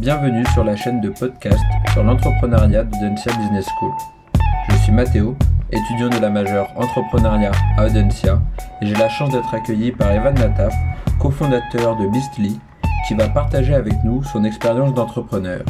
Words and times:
Bienvenue 0.00 0.46
sur 0.54 0.64
la 0.64 0.76
chaîne 0.76 1.02
de 1.02 1.10
podcast 1.10 1.62
sur 1.92 2.02
l'entrepreneuriat 2.02 2.84
de 2.84 3.36
Business 3.38 3.66
School. 3.76 3.92
Je 4.70 4.76
suis 4.76 4.92
Mathéo, 4.92 5.36
étudiant 5.70 6.08
de 6.08 6.18
la 6.22 6.30
majeure 6.30 6.68
entrepreneuriat 6.74 7.52
à 7.76 7.84
Audencia, 7.84 8.40
et 8.80 8.86
j'ai 8.86 8.94
la 8.94 9.10
chance 9.10 9.28
d'être 9.28 9.52
accueilli 9.52 9.92
par 9.92 10.10
Evan 10.10 10.34
Nataf, 10.36 10.74
cofondateur 11.20 11.98
de 11.98 12.06
Beastly, 12.06 12.58
qui 13.06 13.12
va 13.12 13.28
partager 13.28 13.74
avec 13.74 13.92
nous 14.02 14.22
son 14.24 14.42
expérience 14.44 14.94
d'entrepreneur. 14.94 15.66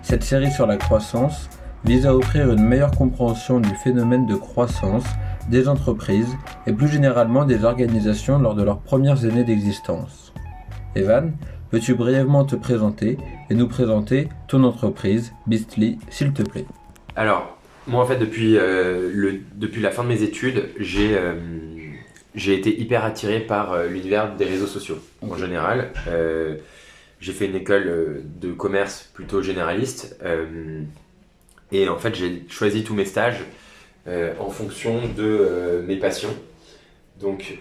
Cette 0.00 0.24
série 0.24 0.50
sur 0.50 0.66
la 0.66 0.78
croissance 0.78 1.50
vise 1.84 2.06
à 2.06 2.16
offrir 2.16 2.50
une 2.50 2.64
meilleure 2.64 2.92
compréhension 2.92 3.60
du 3.60 3.74
phénomène 3.84 4.24
de 4.24 4.36
croissance 4.36 5.04
des 5.50 5.68
entreprises 5.68 6.34
et 6.66 6.72
plus 6.72 6.88
généralement 6.88 7.44
des 7.44 7.66
organisations 7.66 8.38
lors 8.38 8.54
de 8.54 8.62
leurs 8.62 8.80
premières 8.80 9.26
années 9.26 9.44
d'existence. 9.44 10.32
Evan, 10.94 11.34
peux-tu 11.76 11.94
brièvement 11.94 12.46
te 12.46 12.56
présenter 12.56 13.18
et 13.50 13.54
nous 13.54 13.68
présenter 13.68 14.30
ton 14.48 14.64
entreprise, 14.64 15.34
Beastly, 15.46 15.98
s'il 16.08 16.32
te 16.32 16.42
plaît? 16.42 16.64
Alors, 17.16 17.58
moi 17.86 18.02
en 18.02 18.06
fait, 18.06 18.16
depuis, 18.16 18.56
euh, 18.56 19.10
le, 19.12 19.40
depuis 19.56 19.82
la 19.82 19.90
fin 19.90 20.02
de 20.02 20.08
mes 20.08 20.22
études, 20.22 20.70
j'ai 20.78 21.14
euh, 21.18 21.34
été 22.34 22.80
hyper 22.80 23.04
attiré 23.04 23.40
par 23.40 23.74
euh, 23.74 23.88
l'univers 23.88 24.34
des 24.36 24.46
réseaux 24.46 24.66
sociaux 24.66 24.96
en 25.20 25.36
général. 25.36 25.92
j'ai 27.20 27.32
fait 27.32 27.44
une 27.44 27.56
école 27.56 28.22
de 28.40 28.52
commerce 28.52 29.10
plutôt 29.12 29.42
généraliste 29.42 30.18
et 31.72 31.90
en 31.90 31.98
fait, 31.98 32.14
j'ai 32.14 32.42
choisi 32.48 32.84
tous 32.84 32.94
mes 32.94 33.04
stages 33.04 33.44
en 34.06 34.48
fonction 34.48 35.02
de 35.14 35.84
mes 35.86 35.96
passions. 35.96 36.34
Donc, 37.20 37.58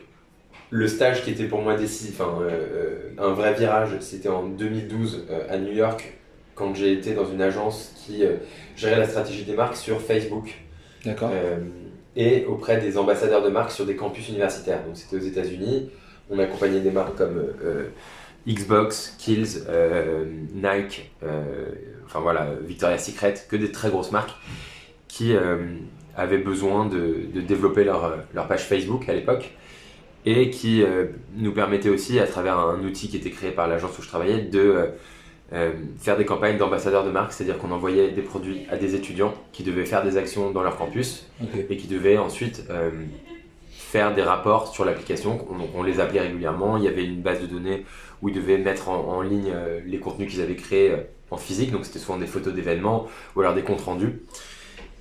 le 0.71 0.87
stage 0.87 1.23
qui 1.23 1.31
était 1.31 1.45
pour 1.45 1.61
moi 1.61 1.75
décisif, 1.75 2.19
enfin, 2.19 2.41
euh, 2.41 3.09
un 3.17 3.29
vrai 3.29 3.53
virage, 3.53 3.91
c'était 3.99 4.29
en 4.29 4.47
2012 4.47 5.25
euh, 5.29 5.45
à 5.49 5.57
New 5.57 5.71
York, 5.71 6.13
quand 6.55 6.73
j'ai 6.73 6.93
été 6.93 7.13
dans 7.13 7.29
une 7.29 7.41
agence 7.41 7.93
qui 7.95 8.25
euh, 8.25 8.35
gérait 8.75 8.97
la 8.97 9.07
stratégie 9.07 9.43
des 9.43 9.55
marques 9.55 9.77
sur 9.77 10.01
Facebook. 10.01 10.53
D'accord. 11.03 11.29
et 12.15 12.45
auprès 12.45 12.79
des 12.79 12.97
ambassadeurs 12.97 13.43
de 13.43 13.49
marques 13.49 13.69
sur 13.69 13.85
des 13.85 13.95
campus 13.95 14.27
universitaires. 14.29 14.83
Donc 14.83 14.97
c'était 14.97 15.17
aux 15.17 15.27
États-Unis. 15.27 15.91
On 16.31 16.39
accompagnait 16.39 16.79
des 16.79 16.89
marques 16.89 17.15
comme 17.15 17.43
Xbox, 18.47 19.15
Kills, 19.19 19.67
Nike, 20.55 21.11
enfin 22.03 22.21
voilà, 22.21 22.47
Victoria's 22.59 23.05
Secret, 23.05 23.35
que 23.47 23.55
des 23.55 23.71
très 23.71 23.91
grosses 23.91 24.11
marques 24.11 24.33
qui 25.07 25.35
avaient 26.17 26.39
besoin 26.39 26.87
de, 26.87 27.27
de 27.31 27.41
développer 27.41 27.83
leur, 27.83 28.17
leur 28.33 28.47
page 28.47 28.63
Facebook 28.63 29.07
à 29.07 29.13
l'époque 29.13 29.53
et 30.25 30.49
qui 30.49 30.81
euh, 30.83 31.05
nous 31.35 31.51
permettait 31.51 31.89
aussi, 31.89 32.19
à 32.19 32.27
travers 32.27 32.57
un 32.57 32.83
outil 32.83 33.07
qui 33.07 33.17
était 33.17 33.29
créé 33.29 33.51
par 33.51 33.67
l'agence 33.67 33.97
où 33.97 34.01
je 34.01 34.07
travaillais, 34.07 34.41
de 34.41 34.59
euh, 34.59 34.85
euh, 35.53 35.71
faire 35.99 36.17
des 36.17 36.25
campagnes 36.25 36.57
d'ambassadeurs 36.57 37.05
de 37.05 37.11
marque, 37.11 37.31
c'est-à-dire 37.31 37.59
qu'on 37.59 37.71
envoyait 37.71 38.09
des 38.09 38.23
produits 38.23 38.65
à 38.71 38.77
des 38.77 38.95
étudiants 38.95 39.33
qui 39.51 39.63
devaient 39.63 39.85
faire 39.85 40.03
des 40.03 40.17
actions 40.17 40.51
dans 40.51 40.63
leur 40.63 40.77
campus 40.77 41.27
et 41.69 41.77
qui 41.77 41.87
devaient 41.87 42.17
ensuite 42.17 42.63
faire 43.69 44.15
des 44.15 44.23
rapports 44.23 44.73
sur 44.73 44.85
l'application. 44.85 45.45
On, 45.51 45.79
on, 45.79 45.83
les 45.83 45.99
appelait 45.99 46.21
régulièrement, 46.21 46.77
il 46.77 46.83
y 46.83 46.87
avait 46.87 47.05
une 47.05 47.21
base 47.21 47.41
de 47.41 47.45
données 47.45 47.85
où 48.23 48.29
ils 48.29 48.35
devaient 48.35 48.57
mettre 48.57 48.89
en, 48.89 49.07
en 49.07 49.21
ligne 49.21 49.53
les 49.85 49.99
contenus 49.99 50.31
qu'ils 50.31 50.41
avaient 50.41 50.55
créés 50.55 50.95
en 51.29 51.37
physique, 51.37 51.71
donc 51.71 51.85
c'était 51.85 51.99
souvent 51.99 52.17
des 52.17 52.25
photos 52.25 52.53
d'événements 52.53 53.07
ou 53.35 53.41
alors 53.41 53.53
des 53.53 53.61
comptes 53.61 53.81
rendus. 53.81 54.23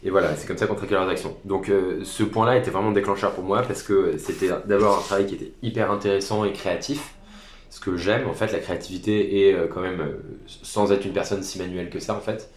Et 0.05 0.11
voilà, 0.11 0.37
c'est 0.37 0.47
comme 0.47 0.59
ça 0.59 0.67
qu'on 0.67 0.75
traquait 0.75 0.95
leurs 0.95 1.09
actions. 1.09 1.35
Donc 1.47 1.71
euh, 1.71 2.01
ce 2.05 2.23
point-là 2.23 2.59
était 2.59 2.71
vraiment 2.71 2.93
déclencheur 2.93 3.33
pour 3.33 3.43
moi 3.43 3.63
parce 3.63 3.83
que 3.83 4.19
c'était 4.19 4.51
d'abord 4.67 4.99
un 4.99 5.03
travail 5.03 5.27
qui 5.27 5.35
était 5.35 5.53
hyper 5.63 5.91
intéressant 5.91 6.45
et 6.45 6.53
créatif. 6.53 7.15
Ce 7.71 7.81
que 7.81 7.97
j'aime 7.97 8.29
en 8.29 8.35
fait, 8.35 8.53
la 8.53 8.59
créativité 8.59 9.41
et 9.41 9.55
euh, 9.55 9.67
quand 9.67 9.81
même 9.81 10.01
euh, 10.01 10.23
sans 10.47 10.93
être 10.93 11.07
une 11.07 11.15
personne 11.15 11.43
si 11.43 11.59
manuelle 11.59 11.89
que 11.89 12.01
ça 12.01 12.15
en 12.15 12.21
fait. 12.21 12.51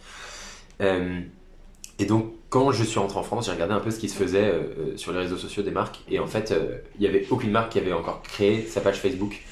et 1.98 2.04
donc 2.04 2.32
quand 2.50 2.70
je 2.70 2.84
suis 2.84 2.98
rentré 2.98 3.18
en 3.18 3.22
France, 3.22 3.46
j'ai 3.46 3.52
regardé 3.52 3.72
un 3.74 3.80
peu 3.80 3.90
ce 3.90 3.98
qui 3.98 4.08
se 4.08 4.16
faisait 4.16 4.52
sur 4.96 5.12
les 5.12 5.18
réseaux 5.18 5.36
sociaux 5.36 5.62
des 5.62 5.70
marques 5.70 6.00
et 6.08 6.18
en 6.18 6.26
fait 6.26 6.54
il 6.94 7.00
n'y 7.00 7.06
avait 7.06 7.26
aucune 7.30 7.50
marque 7.50 7.72
qui 7.72 7.78
avait 7.78 7.92
encore 7.92 8.22
créé 8.22 8.64
sa 8.66 8.80
page 8.80 9.00
Facebook. 9.00 9.42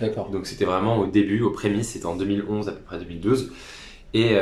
D'accord. 0.00 0.30
Donc 0.30 0.46
c'était 0.46 0.64
vraiment 0.64 0.98
au 0.98 1.06
début, 1.06 1.42
aux 1.42 1.50
prémices, 1.50 1.90
c'était 1.90 2.06
en 2.06 2.16
2011 2.16 2.68
à 2.68 2.72
peu 2.72 2.80
près 2.80 2.98
2012. 2.98 3.52
Et 4.14 4.36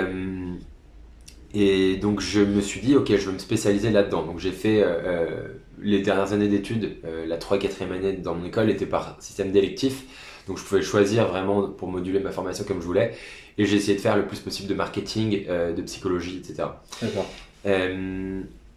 et 1.52 1.96
donc 1.96 2.20
je 2.20 2.40
me 2.40 2.60
suis 2.60 2.80
dit, 2.80 2.94
ok, 2.94 3.08
je 3.08 3.26
veux 3.26 3.32
me 3.32 3.38
spécialiser 3.38 3.90
là-dedans. 3.90 4.22
Donc 4.22 4.38
j'ai 4.38 4.52
fait 4.52 4.82
euh, 4.82 4.86
euh, 4.86 5.48
les 5.80 6.00
dernières 6.00 6.32
années 6.32 6.48
d'études, 6.48 6.96
euh, 7.04 7.26
la 7.26 7.38
3 7.38 7.58
4 7.58 7.82
année 7.82 8.12
dans 8.12 8.34
mon 8.34 8.44
école 8.44 8.70
était 8.70 8.86
par 8.86 9.16
système 9.20 9.50
d'électif. 9.50 10.04
Donc 10.46 10.58
je 10.58 10.64
pouvais 10.64 10.82
choisir 10.82 11.26
vraiment 11.28 11.68
pour 11.68 11.88
moduler 11.88 12.20
ma 12.20 12.30
formation 12.30 12.64
comme 12.64 12.80
je 12.80 12.86
voulais. 12.86 13.14
Et 13.58 13.66
j'ai 13.66 13.76
essayé 13.76 13.96
de 13.96 14.00
faire 14.00 14.16
le 14.16 14.26
plus 14.26 14.38
possible 14.38 14.68
de 14.68 14.74
marketing, 14.74 15.44
de 15.46 15.82
psychologie, 15.82 16.38
etc. 16.38 16.68
D'accord. 17.02 17.28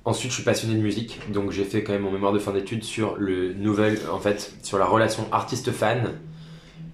ensuite, 0.03 0.31
je 0.31 0.35
suis 0.35 0.43
passionné 0.43 0.75
de 0.75 0.81
musique. 0.81 1.19
Donc 1.31 1.51
j'ai 1.51 1.63
fait 1.63 1.83
quand 1.83 1.93
même 1.93 2.01
mon 2.01 2.11
mémoire 2.11 2.33
de 2.33 2.39
fin 2.39 2.51
d'études 2.51 2.83
sur 2.83 3.15
le 3.15 3.53
nouvel, 3.53 3.97
en 4.11 4.19
fait, 4.19 4.53
sur 4.61 4.77
la 4.77 4.85
relation 4.85 5.25
artiste-fan. 5.31 6.11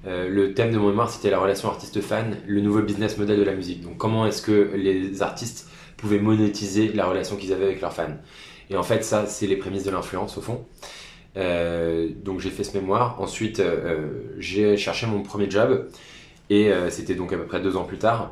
Le 0.05 0.53
thème 0.53 0.71
de 0.71 0.77
mon 0.77 0.89
mémoire, 0.89 1.09
c'était 1.09 1.29
la 1.29 1.39
relation 1.39 1.69
artiste-fan, 1.69 2.37
le 2.47 2.61
nouveau 2.61 2.81
business 2.81 3.17
model 3.17 3.37
de 3.37 3.43
la 3.43 3.53
musique. 3.53 3.81
Donc, 3.81 3.97
comment 3.97 4.25
est-ce 4.25 4.41
que 4.41 4.71
les 4.75 5.21
artistes 5.21 5.69
pouvaient 5.97 6.19
monétiser 6.19 6.91
la 6.93 7.05
relation 7.05 7.35
qu'ils 7.35 7.53
avaient 7.53 7.65
avec 7.65 7.81
leurs 7.81 7.93
fans? 7.93 8.17
Et 8.69 8.77
en 8.77 8.83
fait, 8.83 9.03
ça, 9.03 9.25
c'est 9.25 9.47
les 9.47 9.57
prémices 9.57 9.83
de 9.83 9.91
l'influence 9.91 10.37
au 10.37 10.41
fond. 10.41 10.65
Euh, 11.37 12.09
donc 12.23 12.39
j'ai 12.39 12.49
fait 12.49 12.63
ce 12.63 12.77
mémoire. 12.77 13.21
Ensuite, 13.21 13.59
euh, 13.59 14.09
j'ai 14.37 14.77
cherché 14.77 15.07
mon 15.07 15.21
premier 15.21 15.49
job 15.49 15.87
et 16.49 16.71
euh, 16.71 16.89
c'était 16.89 17.15
donc 17.15 17.33
à 17.33 17.37
peu 17.37 17.45
près 17.45 17.61
deux 17.61 17.75
ans 17.77 17.83
plus 17.83 17.97
tard. 17.97 18.31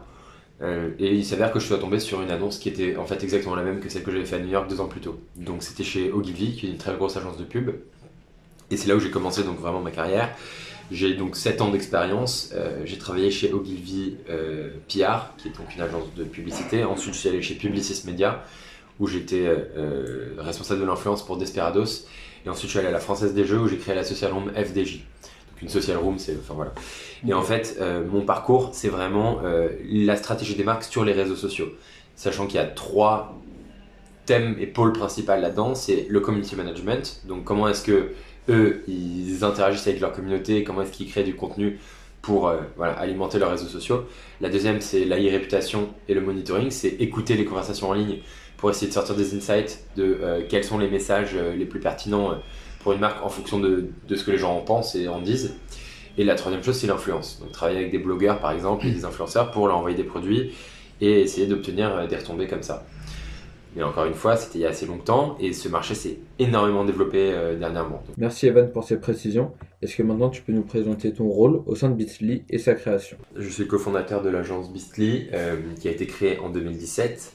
et 0.61 1.13
il 1.13 1.25
s'avère 1.25 1.51
que 1.51 1.59
je 1.59 1.65
suis 1.65 1.79
tombé 1.79 1.99
sur 1.99 2.21
une 2.21 2.31
annonce 2.31 2.57
qui 2.57 2.69
était 2.69 2.97
en 2.97 3.05
fait 3.05 3.23
exactement 3.23 3.55
la 3.55 3.63
même 3.63 3.79
que 3.79 3.89
celle 3.89 4.03
que 4.03 4.11
j'avais 4.11 4.25
fait 4.25 4.37
à 4.37 4.39
New 4.39 4.49
York 4.49 4.67
deux 4.69 4.81
ans 4.81 4.87
plus 4.87 5.01
tôt. 5.01 5.19
Donc 5.35 5.63
c'était 5.63 5.83
chez 5.83 6.11
Ogilvy, 6.11 6.55
qui 6.55 6.67
est 6.67 6.71
une 6.71 6.77
très 6.77 6.95
grosse 6.95 7.15
agence 7.17 7.37
de 7.37 7.43
pub. 7.43 7.71
Et 8.71 8.77
c'est 8.77 8.87
là 8.87 8.95
où 8.95 8.99
j'ai 8.99 9.11
commencé 9.11 9.43
donc 9.43 9.59
vraiment 9.59 9.81
ma 9.81 9.91
carrière. 9.91 10.35
J'ai 10.89 11.15
donc 11.15 11.35
7 11.35 11.61
ans 11.61 11.69
d'expérience. 11.69 12.51
Euh, 12.53 12.81
j'ai 12.85 12.97
travaillé 12.97 13.29
chez 13.29 13.51
Ogilvy 13.51 14.15
euh, 14.29 14.69
PR, 14.87 15.35
qui 15.37 15.49
est 15.49 15.57
donc 15.57 15.75
une 15.75 15.81
agence 15.81 16.13
de 16.15 16.23
publicité. 16.23 16.83
Ensuite, 16.83 17.13
je 17.13 17.19
suis 17.19 17.29
allé 17.29 17.41
chez 17.41 17.55
Publicis 17.55 18.03
Media, 18.05 18.43
où 18.99 19.07
j'étais 19.07 19.45
euh, 19.45 20.35
responsable 20.37 20.81
de 20.81 20.85
l'influence 20.85 21.25
pour 21.25 21.37
Desperados. 21.37 22.07
Et 22.45 22.49
ensuite, 22.49 22.67
je 22.67 22.71
suis 22.71 22.79
allé 22.79 22.87
à 22.87 22.91
la 22.91 22.99
Française 22.99 23.33
des 23.33 23.45
Jeux, 23.45 23.59
où 23.59 23.67
j'ai 23.67 23.77
créé 23.77 23.95
la 23.95 24.05
social 24.05 24.31
room 24.31 24.49
FDJ. 24.55 24.99
Donc, 25.51 25.61
une 25.61 25.69
social 25.69 25.97
room, 25.97 26.19
c'est. 26.19 26.37
Enfin 26.39 26.53
voilà. 26.53 26.73
Et 27.27 27.33
en 27.33 27.43
fait, 27.43 27.81
mon 28.09 28.21
parcours, 28.21 28.69
c'est 28.73 28.89
vraiment 28.89 29.41
la 29.89 30.15
stratégie 30.15 30.55
des 30.55 30.63
marques 30.63 30.83
sur 30.83 31.03
les 31.03 31.13
réseaux 31.13 31.35
sociaux. 31.35 31.67
Sachant 32.15 32.47
qu'il 32.47 32.55
y 32.55 32.63
a 32.63 32.65
trois 32.65 33.37
thèmes 34.25 34.55
et 34.59 34.67
pôles 34.67 34.91
principaux 34.91 35.31
là-dedans 35.39 35.73
c'est 35.73 36.05
le 36.09 36.19
community 36.19 36.55
management. 36.55 37.21
Donc, 37.25 37.43
comment 37.43 37.67
est-ce 37.67 37.83
que 37.83 38.11
eux, 38.49 38.83
ils 38.87 39.43
interagissent 39.43 39.87
avec 39.87 39.99
leur 39.99 40.13
communauté, 40.13 40.63
comment 40.63 40.81
est-ce 40.81 40.91
qu'ils 40.91 41.09
créent 41.09 41.23
du 41.23 41.35
contenu 41.35 41.79
pour 42.27 42.49
euh, 42.49 42.57
alimenter 42.97 43.39
leurs 43.39 43.51
réseaux 43.51 43.67
sociaux. 43.67 44.05
La 44.41 44.49
deuxième, 44.49 44.81
c'est 44.81 45.05
la 45.05 45.15
réputation 45.15 45.93
et 46.09 46.13
le 46.13 46.19
monitoring, 46.19 46.71
c'est 46.71 46.89
écouter 46.99 47.35
les 47.35 47.45
conversations 47.45 47.89
en 47.89 47.93
ligne 47.93 48.17
pour 48.57 48.69
essayer 48.69 48.87
de 48.87 48.93
sortir 48.93 49.15
des 49.15 49.33
insights 49.33 49.85
de 49.95 50.19
euh, 50.21 50.41
quels 50.49 50.65
sont 50.65 50.77
les 50.77 50.89
messages 50.89 51.35
euh, 51.35 51.55
les 51.55 51.65
plus 51.65 51.79
pertinents 51.79 52.35
pour 52.81 52.91
une 52.91 52.99
marque 52.99 53.23
en 53.23 53.29
fonction 53.29 53.59
de, 53.59 53.89
ce 54.13 54.23
que 54.25 54.31
les 54.31 54.37
gens 54.37 54.57
en 54.57 54.61
pensent 54.61 54.93
et 54.95 55.07
en 55.07 55.21
disent. 55.21 55.55
Et 56.17 56.25
la 56.25 56.35
troisième 56.35 56.63
chose, 56.63 56.75
c'est 56.75 56.87
l'influence. 56.87 57.39
Donc 57.39 57.53
travailler 57.53 57.79
avec 57.79 57.91
des 57.91 57.99
blogueurs 57.99 58.39
par 58.39 58.51
exemple 58.51 58.85
des 58.85 59.05
influenceurs 59.05 59.51
pour 59.51 59.67
leur 59.67 59.77
envoyer 59.77 59.95
des 59.95 60.03
produits 60.03 60.51
et 60.99 61.21
essayer 61.21 61.47
d'obtenir 61.47 62.07
des 62.09 62.15
retombées 62.17 62.47
comme 62.47 62.63
ça. 62.63 62.85
Mais 63.77 63.83
encore 63.83 64.05
une 64.05 64.15
fois, 64.15 64.35
c'était 64.37 64.57
il 64.57 64.61
y 64.61 64.65
a 64.65 64.69
assez 64.69 64.87
longtemps 64.87 65.37
et 65.39 65.53
ce 65.53 65.69
marché 65.69 65.93
s'est 65.93 66.17
énormément 66.39 66.83
développé 66.83 67.31
euh, 67.31 67.59
dernièrement. 67.59 68.01
Merci 68.17 68.47
Evan 68.47 68.71
pour 68.71 68.83
ces 68.83 68.99
précisions. 68.99 69.51
Est-ce 69.83 69.95
que 69.95 70.01
maintenant 70.01 70.31
tu 70.31 70.41
peux 70.41 70.51
nous 70.51 70.63
présenter 70.63 71.13
ton 71.13 71.27
rôle 71.27 71.61
au 71.67 71.75
sein 71.75 71.89
de 71.89 71.93
Bitly 71.93 72.43
et 72.49 72.57
sa 72.57 72.73
création? 72.73 73.17
Je 73.35 73.47
suis 73.47 73.67
cofondateur 73.67 74.23
de 74.23 74.29
l'agence 74.29 74.73
Bitly 74.73 75.27
euh, 75.31 75.57
qui 75.79 75.87
a 75.87 75.91
été 75.91 76.07
créée 76.07 76.39
en 76.39 76.49
2017, 76.49 77.33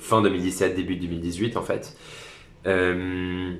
fin 0.00 0.20
2017, 0.20 0.76
début 0.76 0.96
2018 0.96 1.56
en 1.56 1.62
fait. 1.62 1.96
Euh, 2.66 3.54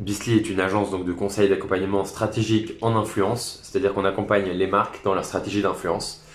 Bitly 0.00 0.38
est 0.38 0.50
une 0.50 0.58
agence 0.58 0.90
donc, 0.90 1.04
de 1.04 1.12
conseil 1.12 1.48
d'accompagnement 1.48 2.04
stratégique 2.04 2.72
en 2.80 2.96
influence, 2.96 3.60
c'est-à-dire 3.62 3.94
qu'on 3.94 4.04
accompagne 4.04 4.50
les 4.50 4.66
marques 4.66 5.04
dans 5.04 5.14
leur 5.14 5.24
stratégie 5.24 5.62
d'influence 5.62 6.26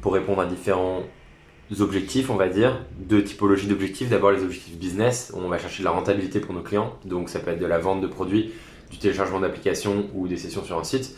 pour 0.00 0.14
répondre 0.14 0.40
à 0.40 0.46
différents 0.46 1.02
objectifs, 1.80 2.30
on 2.30 2.36
va 2.36 2.48
dire, 2.48 2.84
deux 2.98 3.22
typologies 3.24 3.66
d'objectifs. 3.66 4.08
D'abord 4.08 4.32
les 4.32 4.42
objectifs 4.42 4.76
business, 4.76 5.32
on 5.34 5.48
va 5.48 5.58
chercher 5.58 5.80
de 5.80 5.84
la 5.84 5.90
rentabilité 5.90 6.40
pour 6.40 6.54
nos 6.54 6.62
clients, 6.62 6.94
donc 7.04 7.28
ça 7.28 7.40
peut 7.40 7.50
être 7.50 7.60
de 7.60 7.66
la 7.66 7.78
vente 7.78 8.00
de 8.00 8.06
produits, 8.06 8.52
du 8.90 8.98
téléchargement 8.98 9.40
d'applications 9.40 10.06
ou 10.14 10.28
des 10.28 10.36
sessions 10.36 10.64
sur 10.64 10.78
un 10.78 10.84
site, 10.84 11.16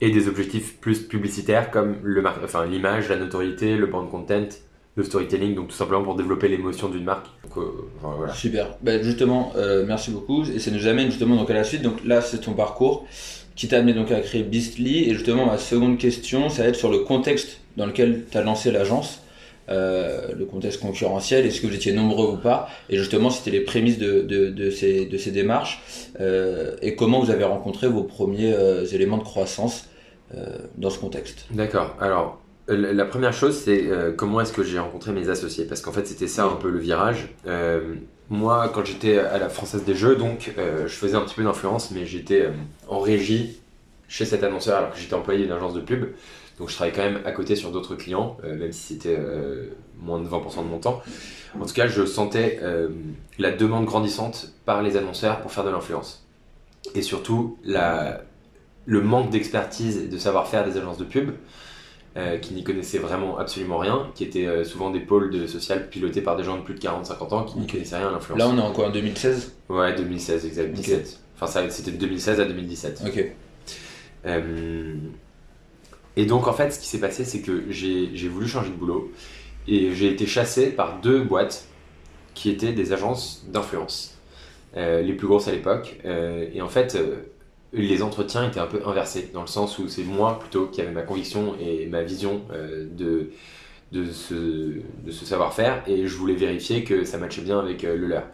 et 0.00 0.10
des 0.10 0.28
objectifs 0.28 0.78
plus 0.80 1.00
publicitaires 1.00 1.70
comme 1.70 1.96
le 2.02 2.24
enfin, 2.44 2.66
l'image, 2.66 3.08
la 3.08 3.16
notoriété, 3.16 3.76
le 3.76 3.86
brand 3.86 4.08
content, 4.10 4.48
le 4.94 5.04
storytelling, 5.04 5.54
donc 5.54 5.68
tout 5.68 5.76
simplement 5.76 6.02
pour 6.02 6.16
développer 6.16 6.48
l'émotion 6.48 6.88
d'une 6.88 7.04
marque. 7.04 7.26
Euh. 7.56 8.28
Super. 8.34 8.76
Ben 8.82 9.02
justement, 9.02 9.52
euh, 9.56 9.84
merci 9.86 10.10
beaucoup. 10.10 10.44
Et 10.44 10.58
ça 10.58 10.70
nous 10.70 10.86
amène 10.86 11.10
justement 11.10 11.36
donc 11.36 11.50
à 11.50 11.54
la 11.54 11.64
suite. 11.64 11.82
Donc 11.82 12.04
là, 12.04 12.20
c'est 12.20 12.38
ton 12.38 12.52
parcours. 12.52 13.06
qui 13.54 13.68
t'a 13.68 13.78
amené 13.78 13.94
donc 13.94 14.10
à 14.10 14.20
créer 14.20 14.42
Beastly. 14.42 15.08
Et 15.08 15.14
justement, 15.14 15.46
ma 15.46 15.58
seconde 15.58 15.98
question, 15.98 16.48
ça 16.48 16.62
va 16.62 16.68
être 16.68 16.76
sur 16.76 16.90
le 16.90 16.98
contexte 16.98 17.60
dans 17.76 17.86
lequel 17.86 18.24
tu 18.30 18.36
as 18.36 18.42
lancé 18.42 18.70
l'agence. 18.70 19.21
Euh, 19.68 20.32
le 20.36 20.44
contexte 20.44 20.80
concurrentiel, 20.80 21.46
est-ce 21.46 21.60
que 21.60 21.68
vous 21.68 21.74
étiez 21.74 21.92
nombreux 21.92 22.32
ou 22.32 22.36
pas, 22.36 22.68
et 22.90 22.98
justement 22.98 23.30
c'était 23.30 23.52
les 23.52 23.60
prémices 23.60 23.98
de, 23.98 24.22
de, 24.22 24.70
ces, 24.70 25.06
de 25.06 25.16
ces 25.16 25.30
démarches, 25.30 25.80
euh, 26.20 26.74
et 26.82 26.96
comment 26.96 27.20
vous 27.20 27.30
avez 27.30 27.44
rencontré 27.44 27.86
vos 27.86 28.02
premiers 28.02 28.52
euh, 28.54 28.84
éléments 28.86 29.18
de 29.18 29.24
croissance 29.24 29.88
dans 30.78 30.88
ce 30.88 30.98
contexte. 30.98 31.44
D'accord, 31.50 31.94
alors 32.00 32.40
la 32.66 33.04
première 33.04 33.34
chose 33.34 33.54
c'est 33.54 33.84
comment 34.16 34.40
est-ce 34.40 34.54
que 34.54 34.62
j'ai 34.62 34.78
rencontré 34.78 35.12
mes 35.12 35.28
associés, 35.28 35.66
parce 35.66 35.82
qu'en 35.82 35.92
fait 35.92 36.06
c'était 36.06 36.26
ça 36.26 36.44
un 36.44 36.56
peu 36.56 36.70
le 36.70 36.78
virage. 36.78 37.28
moi 38.30 38.70
quand 38.72 38.82
j'étais 38.82 39.18
à 39.18 39.36
la 39.36 39.50
Française 39.50 39.84
des 39.84 39.94
Jeux, 39.94 40.16
donc 40.16 40.54
je 40.56 40.94
faisais 40.94 41.16
un 41.16 41.20
petit 41.20 41.34
peu 41.34 41.44
d'influence, 41.44 41.90
mais 41.90 42.06
j'étais 42.06 42.48
en 42.88 43.00
régie 43.00 43.60
chez 44.08 44.24
cet 44.24 44.42
annonceur 44.42 44.78
alors 44.78 44.92
que 44.92 44.98
j'étais 44.98 45.12
employé 45.12 45.42
d'une 45.42 45.52
agence 45.52 45.74
de 45.74 45.80
pub. 45.80 46.06
Donc 46.62 46.70
je 46.70 46.76
travaillais 46.76 46.94
quand 46.94 47.02
même 47.02 47.22
à 47.24 47.32
côté 47.32 47.56
sur 47.56 47.72
d'autres 47.72 47.96
clients, 47.96 48.36
euh, 48.44 48.56
même 48.56 48.70
si 48.70 48.94
c'était 48.94 49.16
euh, 49.18 49.70
moins 49.98 50.20
de 50.20 50.28
20% 50.28 50.58
de 50.58 50.68
mon 50.68 50.78
temps. 50.78 51.02
En 51.60 51.66
tout 51.66 51.74
cas, 51.74 51.88
je 51.88 52.06
sentais 52.06 52.60
euh, 52.62 52.88
la 53.36 53.50
demande 53.50 53.84
grandissante 53.84 54.52
par 54.64 54.80
les 54.80 54.96
annonceurs 54.96 55.40
pour 55.40 55.50
faire 55.50 55.64
de 55.64 55.70
l'influence. 55.70 56.24
Et 56.94 57.02
surtout, 57.02 57.58
la, 57.64 58.20
le 58.86 59.00
manque 59.00 59.30
d'expertise 59.30 59.96
et 59.96 60.06
de 60.06 60.16
savoir-faire 60.16 60.64
des 60.64 60.76
agences 60.76 60.98
de 60.98 61.04
pub, 61.04 61.32
qui 62.42 62.54
n'y 62.54 62.62
connaissaient 62.62 62.98
vraiment 62.98 63.38
absolument 63.38 63.78
rien, 63.78 64.06
qui 64.14 64.22
étaient 64.22 64.64
souvent 64.64 64.90
des 64.90 65.00
pôles 65.00 65.30
de 65.30 65.46
social 65.48 65.88
pilotés 65.88 66.20
par 66.20 66.36
des 66.36 66.44
gens 66.44 66.58
de 66.58 66.62
plus 66.62 66.74
de 66.74 66.80
40-50 66.80 67.34
ans 67.34 67.42
qui 67.42 67.58
n'y 67.58 67.66
connaissaient 67.66 67.96
rien 67.96 68.08
à 68.08 68.12
l'influence. 68.12 68.38
Là, 68.38 68.48
on 68.48 68.58
est 68.58 68.60
en 68.60 68.70
quoi, 68.70 68.88
en 68.88 68.90
2016 68.90 69.52
Ouais, 69.68 69.94
2016, 69.94 70.46
exact, 70.46 70.72
17. 70.72 71.20
Enfin, 71.40 71.68
c'était 71.70 71.90
de 71.90 71.96
2016 71.96 72.38
à 72.38 72.44
2017. 72.44 73.02
Ok. 73.06 73.32
Et 76.16 76.26
donc, 76.26 76.46
en 76.46 76.52
fait, 76.52 76.70
ce 76.70 76.78
qui 76.78 76.86
s'est 76.86 77.00
passé, 77.00 77.24
c'est 77.24 77.40
que 77.40 77.64
j'ai 77.70 78.28
voulu 78.28 78.46
changer 78.46 78.70
de 78.70 78.76
boulot 78.76 79.10
et 79.66 79.94
j'ai 79.94 80.08
été 80.08 80.26
chassé 80.26 80.70
par 80.70 81.00
deux 81.00 81.22
boîtes 81.22 81.66
qui 82.34 82.50
étaient 82.50 82.72
des 82.72 82.92
agences 82.92 83.44
d'influence, 83.48 84.18
euh, 84.76 85.02
les 85.02 85.12
plus 85.14 85.26
grosses 85.26 85.48
à 85.48 85.52
l'époque. 85.52 85.98
Euh, 86.04 86.46
et 86.52 86.62
en 86.62 86.68
fait, 86.68 86.94
euh, 86.94 87.16
les 87.72 88.02
entretiens 88.02 88.46
étaient 88.46 88.60
un 88.60 88.66
peu 88.66 88.82
inversés, 88.86 89.30
dans 89.32 89.42
le 89.42 89.46
sens 89.46 89.78
où 89.78 89.88
c'est 89.88 90.04
moi 90.04 90.38
plutôt 90.38 90.66
qui 90.66 90.80
avait 90.80 90.92
ma 90.92 91.02
conviction 91.02 91.54
et 91.60 91.86
ma 91.86 92.02
vision 92.02 92.42
de, 92.50 93.30
de 93.92 94.10
ce, 94.10 94.34
de 94.34 95.10
ce 95.10 95.24
savoir-faire 95.24 95.82
et 95.86 96.06
je 96.06 96.16
voulais 96.16 96.34
vérifier 96.34 96.84
que 96.84 97.04
ça 97.04 97.16
matchait 97.16 97.40
bien 97.40 97.58
avec 97.58 97.82
le 97.82 98.06
leur. 98.06 98.24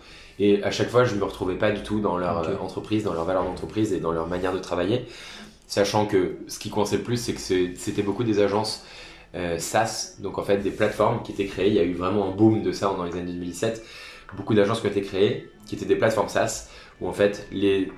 Et 0.40 0.62
à 0.64 0.72
chaque 0.72 0.88
fois, 0.88 1.04
je 1.04 1.14
ne 1.14 1.20
me 1.20 1.24
retrouvais 1.24 1.54
pas 1.54 1.70
du 1.70 1.82
tout 1.82 2.00
dans 2.00 2.16
leur 2.18 2.60
entreprise, 2.62 3.04
dans 3.04 3.12
leur 3.12 3.24
valeur 3.24 3.44
d'entreprise 3.44 3.92
et 3.92 4.00
dans 4.00 4.12
leur 4.12 4.26
manière 4.26 4.52
de 4.52 4.58
travailler. 4.58 5.06
Sachant 5.68 6.06
que 6.06 6.38
ce 6.48 6.58
qui 6.58 6.70
coinçait 6.70 6.96
le 6.96 7.02
plus, 7.02 7.18
c'est 7.18 7.34
que 7.34 7.76
c'était 7.76 8.02
beaucoup 8.02 8.24
des 8.24 8.40
agences 8.40 8.84
euh, 9.34 9.58
SaaS, 9.58 10.16
donc 10.20 10.38
en 10.38 10.42
fait 10.42 10.56
des 10.56 10.70
plateformes 10.70 11.22
qui 11.22 11.32
étaient 11.32 11.44
créées. 11.44 11.68
Il 11.68 11.74
y 11.74 11.78
a 11.78 11.84
eu 11.84 11.92
vraiment 11.92 12.32
un 12.32 12.34
boom 12.34 12.62
de 12.62 12.72
ça 12.72 12.86
dans 12.86 13.04
les 13.04 13.12
années 13.12 13.32
2017. 13.32 13.84
Beaucoup 14.34 14.54
d'agences 14.54 14.80
qui 14.80 14.86
ont 14.86 14.90
été 14.90 15.02
créées, 15.02 15.50
qui 15.66 15.74
étaient 15.74 15.84
des 15.84 15.96
plateformes 15.96 16.30
SaaS, 16.30 16.70
où 17.02 17.06
en 17.06 17.12
fait 17.12 17.46
les, 17.52 17.92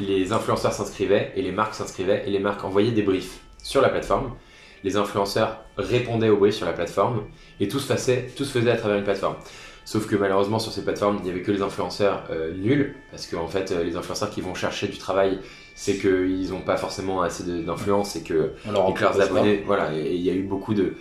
les 0.00 0.32
influenceurs 0.32 0.72
s'inscrivaient 0.72 1.32
et 1.36 1.42
les 1.42 1.52
marques 1.52 1.74
s'inscrivaient 1.74 2.24
et 2.26 2.30
les 2.30 2.40
marques 2.40 2.64
envoyaient 2.64 2.90
des 2.90 3.02
briefs 3.02 3.38
sur 3.62 3.80
la 3.80 3.90
plateforme. 3.90 4.34
Les 4.82 4.96
influenceurs 4.96 5.64
répondaient 5.78 6.30
aux 6.30 6.36
briefs 6.36 6.56
sur 6.56 6.66
la 6.66 6.72
plateforme 6.72 7.22
et 7.60 7.68
tout 7.68 7.78
se, 7.78 7.92
faisait, 7.92 8.28
tout 8.36 8.44
se 8.44 8.58
faisait 8.58 8.72
à 8.72 8.76
travers 8.76 8.98
une 8.98 9.04
plateforme. 9.04 9.36
Sauf 9.84 10.06
que 10.06 10.16
malheureusement 10.16 10.58
sur 10.58 10.72
ces 10.72 10.82
plateformes, 10.82 11.18
il 11.18 11.24
n'y 11.24 11.30
avait 11.30 11.42
que 11.42 11.52
les 11.52 11.62
influenceurs 11.62 12.24
euh, 12.30 12.54
nuls, 12.54 12.96
parce 13.10 13.26
qu'en 13.26 13.42
en 13.42 13.48
fait 13.48 13.70
euh, 13.70 13.84
les 13.84 13.96
influenceurs 13.96 14.30
qui 14.30 14.40
vont 14.40 14.54
chercher 14.54 14.88
du 14.88 14.98
travail, 14.98 15.38
c'est 15.74 15.98
qu'ils 15.98 16.50
n'ont 16.50 16.60
pas 16.60 16.76
forcément 16.76 17.22
assez 17.22 17.44
d'influence 17.62 18.16
et 18.16 18.22
que, 18.22 18.52
leurs 18.70 19.20
abonnés, 19.20 19.62
voilà, 19.66 19.92
il 19.92 20.20
y 20.20 20.30
a 20.30 20.32
eu 20.32 20.42
beaucoup 20.42 20.72
de 20.72 20.94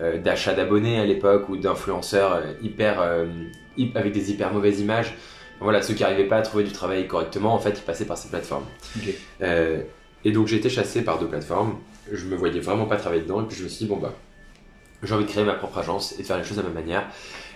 euh, 0.00 0.18
d'achats 0.18 0.54
d'abonnés 0.54 0.98
à 0.98 1.04
l'époque 1.04 1.48
ou 1.48 1.56
d'influenceurs 1.56 2.32
euh, 2.32 2.52
hyper 2.60 3.00
euh, 3.00 3.26
avec 3.94 4.12
des 4.12 4.32
hyper 4.32 4.52
mauvaises 4.52 4.80
images. 4.80 5.14
Voilà, 5.60 5.82
ceux 5.82 5.94
qui 5.94 6.02
n'arrivaient 6.02 6.26
pas 6.26 6.38
à 6.38 6.42
trouver 6.42 6.64
du 6.64 6.72
travail 6.72 7.06
correctement, 7.06 7.54
en 7.54 7.60
fait, 7.60 7.78
ils 7.78 7.84
passaient 7.84 8.04
par 8.04 8.18
ces 8.18 8.28
plateformes. 8.28 8.64
et 9.40 10.32
donc 10.32 10.48
j'ai 10.48 10.56
été 10.56 10.68
chassé 10.68 11.04
par 11.04 11.20
deux 11.20 11.28
plateformes. 11.28 11.76
Je 12.10 12.24
me 12.26 12.34
voyais 12.34 12.58
vraiment 12.58 12.86
pas 12.86 12.96
travailler 12.96 13.22
dedans 13.22 13.42
et 13.42 13.46
puis 13.46 13.56
je 13.56 13.62
me 13.62 13.68
suis 13.68 13.84
dit 13.84 13.90
bon 13.90 13.98
bah 13.98 14.12
j'ai 15.02 15.14
envie 15.14 15.24
de 15.24 15.30
créer 15.30 15.44
ma 15.44 15.54
propre 15.54 15.78
agence 15.78 16.18
et 16.18 16.22
de 16.22 16.26
faire 16.26 16.38
les 16.38 16.44
choses 16.44 16.58
à 16.58 16.62
ma 16.62 16.70
manière. 16.70 17.06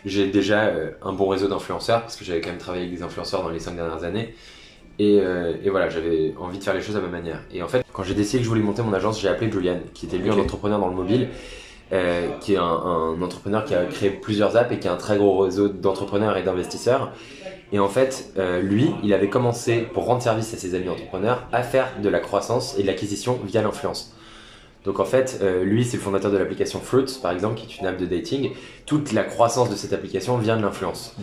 J'ai 0.05 0.29
déjà 0.29 0.73
un 1.03 1.12
bon 1.12 1.29
réseau 1.29 1.49
d'influenceurs 1.49 2.03
parce 2.03 2.14
que 2.14 2.25
j'avais 2.25 2.41
quand 2.41 2.50
même 2.50 2.59
travaillé 2.59 2.85
avec 2.85 2.97
des 2.97 3.03
influenceurs 3.03 3.43
dans 3.43 3.49
les 3.49 3.59
cinq 3.59 3.75
dernières 3.75 4.05
années. 4.05 4.35
Euh, 5.00 5.55
et, 5.62 5.71
voilà, 5.71 5.89
j'avais 5.89 6.35
envie 6.39 6.59
de 6.59 6.65
faire 6.65 6.75
les 6.75 6.81
choses 6.81 6.97
à 6.97 7.00
ma 7.00 7.09
manière. 7.09 7.43
Et 7.53 7.62
en 7.62 7.69
fait, 7.69 7.85
quand 7.93 8.03
j'ai 8.03 8.15
décidé 8.15 8.39
que 8.39 8.45
je 8.45 8.49
voulais 8.49 8.62
monter 8.62 8.83
mon 8.83 8.93
agence, 8.93 9.21
j'ai 9.21 9.29
appelé 9.29 9.50
Julian, 9.50 9.79
qui 9.95 10.06
était 10.06 10.19
lui 10.19 10.31
un 10.31 10.39
entrepreneur 10.39 10.79
dans 10.79 10.89
le 10.89 10.95
mobile, 10.95 11.29
euh, 11.93 12.29
qui 12.41 12.55
est 12.55 12.59
un, 12.59 13.23
entrepreneur 13.23 13.65
qui 13.65 13.75
a 13.75 13.85
créé 13.85 14.11
plusieurs 14.11 14.56
apps 14.56 14.73
et 14.73 14.79
qui 14.79 14.89
a 14.89 14.93
un 14.93 14.97
très 14.97 15.17
gros 15.17 15.39
réseau 15.39 15.69
d'entrepreneurs 15.69 16.37
et 16.37 16.43
d'investisseurs. 16.43 17.12
Et 17.73 17.79
en 17.79 17.89
fait, 17.89 18.33
euh, 18.39 18.61
lui, 18.61 18.91
il 19.03 19.12
avait 19.12 19.29
commencé, 19.29 19.87
pour 19.93 20.06
rendre 20.06 20.23
service 20.23 20.53
à 20.55 20.56
ses 20.56 20.75
amis 20.75 20.89
entrepreneurs, 20.89 21.47
à 21.53 21.62
faire 21.62 21.93
de 22.03 22.09
la 22.09 22.19
croissance 22.19 22.77
et 22.79 22.83
de 22.83 22.87
l'acquisition 22.87 23.39
via 23.45 23.62
l'influence. 23.62 24.15
Donc 24.85 25.01
en 25.01 25.05
fait, 25.05 25.41
euh, 25.43 25.65
lui, 25.65 25.85
c'est 25.85 25.97
le 25.97 26.03
fondateur 26.03 26.31
de 26.31 26.39
l'application 26.39 26.81
Fruits, 26.81 27.19
par 27.21 27.33
exemple, 27.33 27.57
qui 27.57 27.67
est 27.67 27.79
une 27.79 27.87
app 27.87 27.99
de 27.99 28.07
dating. 28.07 28.53
Toute 28.87 29.13
la 29.13 29.25
croissance 29.25 29.71
de 29.71 29.77
cette 29.77 29.93
application 29.93 30.39
vient 30.39 30.57
de 30.57 30.63
l'influence. 30.63 31.15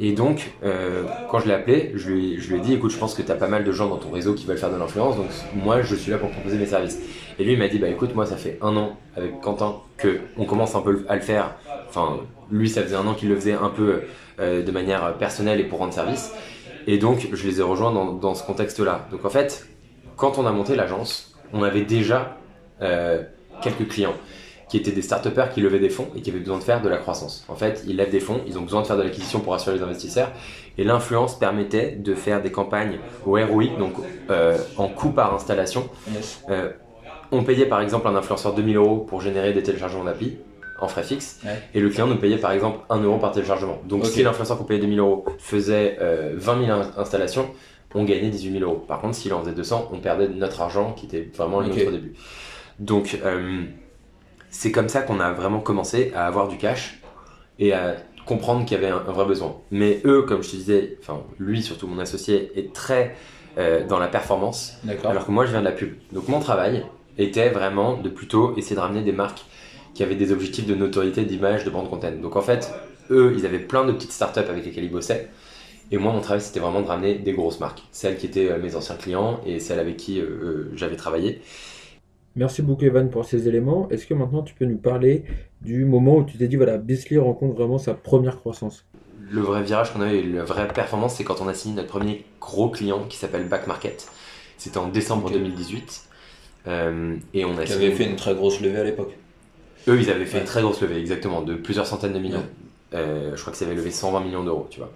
Et 0.00 0.12
donc, 0.12 0.52
euh, 0.64 1.04
quand 1.30 1.38
je 1.38 1.46
l'ai 1.46 1.54
appelé, 1.54 1.92
je 1.94 2.10
lui, 2.10 2.40
je 2.40 2.48
lui 2.48 2.56
ai 2.56 2.60
dit, 2.60 2.74
écoute, 2.74 2.90
je 2.90 2.98
pense 2.98 3.14
que 3.14 3.22
tu 3.22 3.30
as 3.30 3.36
pas 3.36 3.46
mal 3.48 3.64
de 3.64 3.72
gens 3.72 3.88
dans 3.88 3.98
ton 3.98 4.10
réseau 4.10 4.34
qui 4.34 4.46
veulent 4.46 4.58
faire 4.58 4.72
de 4.72 4.78
l'influence, 4.78 5.16
donc 5.16 5.26
moi, 5.54 5.82
je 5.82 5.94
suis 5.94 6.10
là 6.10 6.18
pour 6.18 6.30
proposer 6.30 6.56
mes 6.56 6.66
services. 6.66 6.98
Et 7.38 7.44
lui, 7.44 7.52
il 7.52 7.58
m'a 7.58 7.68
dit, 7.68 7.78
bah 7.78 7.88
écoute, 7.88 8.14
moi, 8.14 8.26
ça 8.26 8.36
fait 8.36 8.58
un 8.62 8.76
an 8.76 8.96
avec 9.16 9.40
Quentin 9.40 9.76
que 9.96 10.20
on 10.36 10.44
commence 10.44 10.74
un 10.74 10.80
peu 10.80 11.04
à 11.08 11.14
le 11.14 11.20
faire. 11.20 11.54
Enfin, 11.88 12.20
lui, 12.50 12.68
ça 12.68 12.82
faisait 12.82 12.96
un 12.96 13.06
an 13.06 13.14
qu'il 13.14 13.28
le 13.28 13.36
faisait 13.36 13.52
un 13.52 13.70
peu 13.70 14.02
euh, 14.40 14.62
de 14.62 14.70
manière 14.72 15.14
personnelle 15.18 15.60
et 15.60 15.64
pour 15.64 15.78
rendre 15.78 15.92
service. 15.92 16.32
Et 16.86 16.98
donc, 16.98 17.28
je 17.32 17.46
les 17.46 17.60
ai 17.60 17.62
rejoints 17.62 17.92
dans, 17.92 18.12
dans 18.12 18.34
ce 18.34 18.44
contexte-là. 18.44 19.08
Donc 19.10 19.24
en 19.24 19.30
fait, 19.30 19.66
quand 20.16 20.38
on 20.38 20.46
a 20.46 20.52
monté 20.52 20.76
l'agence, 20.76 21.34
on 21.52 21.62
avait 21.62 21.82
déjà 21.82 22.36
euh, 22.82 23.22
quelques 23.62 23.88
clients 23.88 24.14
qui 24.68 24.78
étaient 24.78 24.92
des 24.92 25.02
start 25.02 25.28
qui 25.52 25.60
levaient 25.60 25.78
des 25.78 25.90
fonds 25.90 26.08
et 26.16 26.20
qui 26.20 26.30
avaient 26.30 26.40
besoin 26.40 26.58
de 26.58 26.64
faire 26.64 26.82
de 26.82 26.88
la 26.88 26.96
croissance. 26.96 27.44
En 27.48 27.54
fait, 27.54 27.84
ils 27.86 27.96
lèvent 27.96 28.10
des 28.10 28.20
fonds, 28.20 28.40
ils 28.46 28.58
ont 28.58 28.62
besoin 28.62 28.82
de 28.82 28.86
faire 28.86 28.96
de 28.96 29.02
l'acquisition 29.02 29.40
pour 29.40 29.54
assurer 29.54 29.76
les 29.76 29.82
investisseurs 29.82 30.32
et 30.78 30.84
l'influence 30.84 31.38
permettait 31.38 31.92
de 31.92 32.14
faire 32.14 32.42
des 32.42 32.50
campagnes 32.50 32.98
au 33.26 33.32
ROI, 33.32 33.66
donc 33.78 33.92
euh, 34.30 34.58
en 34.76 34.88
coût 34.88 35.10
par 35.10 35.34
installation. 35.34 35.88
Euh, 36.48 36.70
on 37.30 37.44
payait 37.44 37.66
par 37.66 37.80
exemple 37.80 38.08
un 38.08 38.16
influenceur 38.16 38.54
2000 38.54 38.76
euros 38.76 38.98
pour 38.98 39.20
générer 39.20 39.52
des 39.52 39.62
téléchargements 39.62 40.04
d'appli 40.04 40.38
en 40.80 40.88
frais 40.88 41.04
fixes 41.04 41.40
et 41.72 41.80
le 41.80 41.88
client 41.88 42.08
nous 42.08 42.16
payait 42.16 42.38
par 42.38 42.50
exemple 42.50 42.80
1 42.90 43.00
euro 43.02 43.18
par 43.18 43.32
téléchargement. 43.32 43.80
Donc 43.86 44.06
si 44.06 44.22
l'influenceur 44.22 44.58
qu'on 44.58 44.64
payait 44.64 44.80
2000 44.80 44.98
euros 44.98 45.24
faisait 45.38 45.98
20 46.34 46.66
000 46.66 46.78
installations, 46.96 47.48
on 47.94 48.04
gagnait 48.04 48.28
18 48.28 48.58
000 48.58 48.64
euros. 48.64 48.84
Par 48.86 49.00
contre, 49.00 49.14
s'il 49.14 49.32
en 49.32 49.40
faisait 49.40 49.54
200, 49.54 49.90
on 49.92 49.98
perdait 49.98 50.28
notre 50.28 50.60
argent 50.60 50.92
qui 50.92 51.06
était 51.06 51.30
vraiment 51.36 51.60
le 51.60 51.68
notre 51.68 51.92
début. 51.92 52.14
Donc, 52.78 53.18
euh, 53.24 53.64
c'est 54.50 54.72
comme 54.72 54.88
ça 54.88 55.02
qu'on 55.02 55.20
a 55.20 55.32
vraiment 55.32 55.60
commencé 55.60 56.12
à 56.14 56.26
avoir 56.26 56.48
du 56.48 56.56
cash 56.56 57.00
et 57.58 57.72
à 57.72 57.96
comprendre 58.26 58.64
qu'il 58.64 58.80
y 58.80 58.84
avait 58.84 58.92
un, 58.92 58.98
vrai 58.98 59.26
besoin. 59.26 59.56
Mais 59.70 60.00
eux, 60.04 60.22
comme 60.22 60.42
je 60.42 60.50
te 60.50 60.56
disais, 60.56 60.98
enfin, 61.00 61.22
lui 61.38 61.62
surtout 61.62 61.86
mon 61.86 61.98
associé, 61.98 62.52
est 62.56 62.72
très 62.72 63.16
euh, 63.58 63.86
dans 63.86 63.98
la 63.98 64.08
performance, 64.08 64.78
alors 65.04 65.26
que 65.26 65.30
moi 65.30 65.44
je 65.44 65.50
viens 65.50 65.60
de 65.60 65.64
la 65.64 65.72
pub. 65.72 65.94
Donc 66.12 66.28
mon 66.28 66.40
travail 66.40 66.84
était 67.18 67.50
vraiment 67.50 67.96
de 67.96 68.08
plutôt 68.08 68.56
essayer 68.56 68.74
de 68.74 68.80
ramener 68.80 69.02
des 69.02 69.12
marques 69.12 69.44
qui 69.94 70.02
avaient 70.02 70.16
des 70.16 70.32
objectifs 70.32 70.66
de 70.66 70.74
notoriété, 70.74 71.24
d'image, 71.24 71.64
de 71.64 71.70
brand 71.70 71.88
content. 71.88 72.12
Donc 72.20 72.34
en 72.36 72.40
fait, 72.40 72.72
eux, 73.10 73.34
ils 73.36 73.46
avaient 73.46 73.60
plein 73.60 73.84
de 73.84 73.92
petites 73.92 74.12
startups 74.12 74.40
avec 74.40 74.64
lesquelles 74.64 74.84
ils 74.84 74.90
bossaient. 74.90 75.28
Et 75.92 75.98
moi, 75.98 76.12
mon 76.12 76.20
travail, 76.20 76.40
c'était 76.40 76.60
vraiment 76.60 76.80
de 76.80 76.86
ramener 76.86 77.14
des 77.16 77.32
grosses 77.32 77.60
marques, 77.60 77.82
celles 77.92 78.16
qui 78.16 78.26
étaient 78.26 78.50
euh, 78.50 78.58
mes 78.58 78.74
anciens 78.74 78.96
clients 78.96 79.40
et 79.46 79.60
celles 79.60 79.78
avec 79.78 79.96
qui 79.96 80.20
j'avais 80.74 80.96
travaillé. 80.96 81.42
Merci 82.36 82.62
beaucoup 82.62 82.84
Evan 82.84 83.10
pour 83.10 83.24
ces 83.24 83.46
éléments. 83.48 83.88
Est-ce 83.90 84.06
que 84.06 84.14
maintenant 84.14 84.42
tu 84.42 84.54
peux 84.54 84.64
nous 84.64 84.76
parler 84.76 85.24
du 85.62 85.84
moment 85.84 86.16
où 86.18 86.24
tu 86.24 86.36
t'es 86.36 86.48
dit 86.48 86.56
voilà, 86.56 86.78
Bisley 86.78 87.18
rencontre 87.18 87.54
vraiment 87.54 87.78
sa 87.78 87.94
première 87.94 88.38
croissance? 88.38 88.84
Le 89.30 89.40
vrai 89.40 89.62
virage 89.62 89.92
qu'on 89.92 90.00
a 90.00 90.12
eu, 90.12 90.32
la 90.32 90.44
vraie 90.44 90.68
performance, 90.68 91.14
c'est 91.16 91.24
quand 91.24 91.40
on 91.40 91.48
a 91.48 91.54
signé 91.54 91.76
notre 91.76 91.88
premier 91.88 92.24
gros 92.40 92.68
client 92.68 93.04
qui 93.08 93.16
s'appelle 93.16 93.48
Back 93.48 93.66
Market. 93.66 94.08
C'était 94.58 94.78
en 94.78 94.88
décembre 94.88 95.30
2018. 95.30 96.08
Euh, 96.66 97.16
et 97.34 97.44
on 97.44 97.56
a 97.58 97.62
avait 97.62 97.90
fait 97.90 98.04
une 98.04 98.16
très 98.16 98.34
grosse 98.34 98.60
levée 98.60 98.78
à 98.78 98.84
l'époque. 98.84 99.16
Eux, 99.88 100.00
ils 100.00 100.10
avaient 100.10 100.24
fait 100.24 100.38
une 100.38 100.44
très 100.44 100.62
grosse 100.62 100.80
levée, 100.80 100.98
exactement, 100.98 101.42
de 101.42 101.54
plusieurs 101.54 101.86
centaines 101.86 102.14
de 102.14 102.18
millions. 102.18 102.44
Euh, 102.94 103.32
je 103.34 103.40
crois 103.40 103.52
que 103.52 103.58
ça 103.58 103.66
avait 103.66 103.74
levé 103.74 103.90
120 103.90 104.20
millions 104.20 104.44
d'euros, 104.44 104.66
tu 104.70 104.78
vois. 104.78 104.90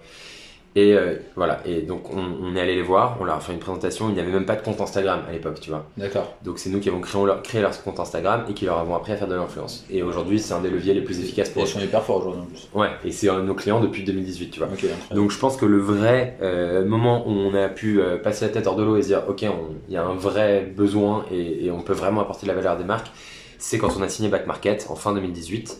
Et 0.75 0.93
euh, 0.93 1.15
voilà, 1.35 1.61
et 1.65 1.81
donc 1.81 2.13
on, 2.15 2.23
on 2.43 2.55
est 2.55 2.61
allé 2.61 2.75
les 2.75 2.83
voir, 2.83 3.17
on 3.19 3.23
leur 3.23 3.37
a 3.37 3.39
fait 3.39 3.53
une 3.53 3.59
présentation, 3.59 4.07
il 4.09 4.13
n'y 4.13 4.19
avait 4.19 4.31
même 4.31 4.45
pas 4.45 4.55
de 4.55 4.61
compte 4.61 4.79
Instagram 4.79 5.21
à 5.27 5.31
l'époque, 5.31 5.59
tu 5.59 5.71
vois. 5.71 5.85
D'accord. 5.97 6.35
Donc 6.43 6.59
c'est 6.59 6.69
nous 6.69 6.79
qui 6.79 6.89
avons 6.89 7.01
créé 7.01 7.25
leur, 7.25 7.41
créé 7.41 7.59
leur 7.61 7.83
compte 7.83 7.99
Instagram 7.99 8.45
et 8.47 8.53
qui 8.53 8.65
leur 8.65 8.77
avons 8.77 8.95
appris 8.95 9.13
à 9.13 9.17
faire 9.17 9.27
de 9.27 9.33
l'influence. 9.33 9.83
Et 9.89 10.03
aujourd'hui, 10.03 10.37
c'est 10.39 10.53
un 10.53 10.61
des 10.61 10.69
leviers 10.69 10.93
les 10.93 11.01
plus 11.01 11.19
efficaces 11.19 11.49
Et 11.49 11.53
pour 11.53 11.63
ils 11.63 11.65
eux. 11.65 11.69
sont 11.69 11.79
hyper 11.79 12.03
forts 12.03 12.17
aujourd'hui 12.17 12.41
en 12.43 12.45
plus. 12.45 12.69
Ouais, 12.75 12.89
et 13.03 13.11
c'est 13.11 13.29
un 13.29 13.39
de 13.39 13.45
nos 13.45 13.55
clients 13.55 13.79
depuis 13.79 14.03
2018, 14.03 14.51
tu 14.51 14.59
vois. 14.59 14.67
Ok, 14.67 14.73
incroyable. 14.83 15.15
Donc 15.15 15.31
je 15.31 15.39
pense 15.39 15.57
que 15.57 15.65
le 15.65 15.79
vrai 15.79 16.37
euh, 16.41 16.85
moment 16.85 17.27
où 17.27 17.31
on 17.31 17.53
a 17.55 17.67
pu 17.67 17.99
euh, 17.99 18.17
passer 18.17 18.45
la 18.45 18.51
tête 18.51 18.67
hors 18.67 18.75
de 18.75 18.83
l'eau 18.83 18.95
et 18.95 19.01
se 19.01 19.07
dire 19.07 19.23
ok, 19.27 19.41
il 19.41 19.93
y 19.93 19.97
a 19.97 20.03
un 20.05 20.13
vrai 20.13 20.71
besoin 20.75 21.25
et, 21.31 21.65
et 21.65 21.71
on 21.71 21.81
peut 21.81 21.93
vraiment 21.93 22.21
apporter 22.21 22.43
de 22.45 22.51
la 22.51 22.55
valeur 22.55 22.73
à 22.73 22.75
des 22.75 22.83
marques, 22.83 23.11
c'est 23.57 23.79
quand 23.79 23.89
on 23.97 24.03
a 24.03 24.07
signé 24.07 24.29
Back 24.29 24.45
Market 24.45 24.85
en 24.89 24.95
fin 24.95 25.13
2018 25.13 25.79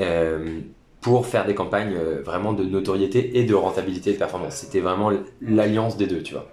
euh, 0.00 0.60
pour 1.04 1.26
faire 1.26 1.44
des 1.44 1.54
campagnes 1.54 1.94
euh, 1.96 2.22
vraiment 2.24 2.54
de 2.54 2.64
notoriété 2.64 3.38
et 3.38 3.44
de 3.44 3.54
rentabilité 3.54 4.08
et 4.10 4.12
de 4.14 4.18
performance. 4.18 4.54
C'était 4.54 4.80
vraiment 4.80 5.12
l'alliance 5.42 5.98
des 5.98 6.06
deux, 6.06 6.22
tu 6.22 6.32
vois. 6.32 6.48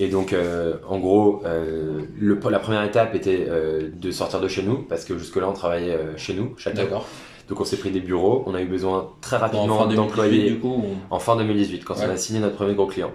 Et 0.00 0.08
donc, 0.08 0.32
euh, 0.32 0.74
en 0.88 0.98
gros, 0.98 1.42
euh, 1.44 2.00
le- 2.18 2.40
la 2.50 2.58
première 2.58 2.82
étape 2.82 3.14
était 3.14 3.46
euh, 3.48 3.88
de 3.94 4.10
sortir 4.10 4.40
de 4.40 4.48
chez 4.48 4.64
nous, 4.64 4.78
parce 4.78 5.04
que 5.04 5.16
jusque-là, 5.16 5.48
on 5.48 5.52
travaillait 5.52 5.96
chez 6.16 6.34
nous, 6.34 6.54
chacun. 6.56 6.82
Donc, 7.48 7.60
on 7.60 7.64
s'est 7.64 7.76
pris 7.76 7.90
des 7.90 8.00
bureaux. 8.00 8.42
On 8.46 8.54
a 8.56 8.62
eu 8.62 8.66
besoin 8.66 9.10
très 9.20 9.36
En 9.36 9.40
rapidement 9.40 9.78
fin 9.78 9.86
2018 9.86 9.96
d'employer 9.96 10.50
du 10.50 10.58
coup. 10.58 10.82
on- 11.10 11.14
en 11.14 11.18
fin 11.20 11.36
2018, 11.36 11.84
quand 11.84 11.94
Ouais. 11.94 12.06
on 12.08 12.10
a 12.10 12.16
signé 12.16 12.40
notre 12.40 12.56
premier 12.56 12.74
gros 12.74 12.86
client. 12.86 13.12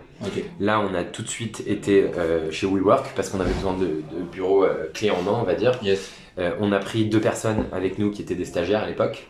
Là, 0.61 0.79
on 0.79 0.93
a 0.95 1.03
tout 1.03 1.23
de 1.23 1.27
suite 1.27 1.61
été 1.67 2.05
chez 2.51 2.67
WeWork 2.67 3.07
parce 3.17 3.29
qu'on 3.29 3.39
avait 3.41 3.53
besoin 3.53 3.73
de, 3.73 3.85
de 3.87 4.23
bureaux 4.31 4.65
clés 4.93 5.09
en 5.11 5.21
main, 5.23 5.37
on 5.41 5.43
va 5.45 5.55
dire. 5.55 5.71
Yes. 5.83 6.09
On 6.61 6.71
a 6.71 6.79
pris 6.79 7.03
deux 7.05 7.19
personnes 7.21 7.65
avec 7.73 7.99
nous 7.99 8.11
qui 8.11 8.21
étaient 8.21 8.35
des 8.35 8.45
stagiaires 8.45 8.83
à 8.83 8.87
l'époque. 8.87 9.27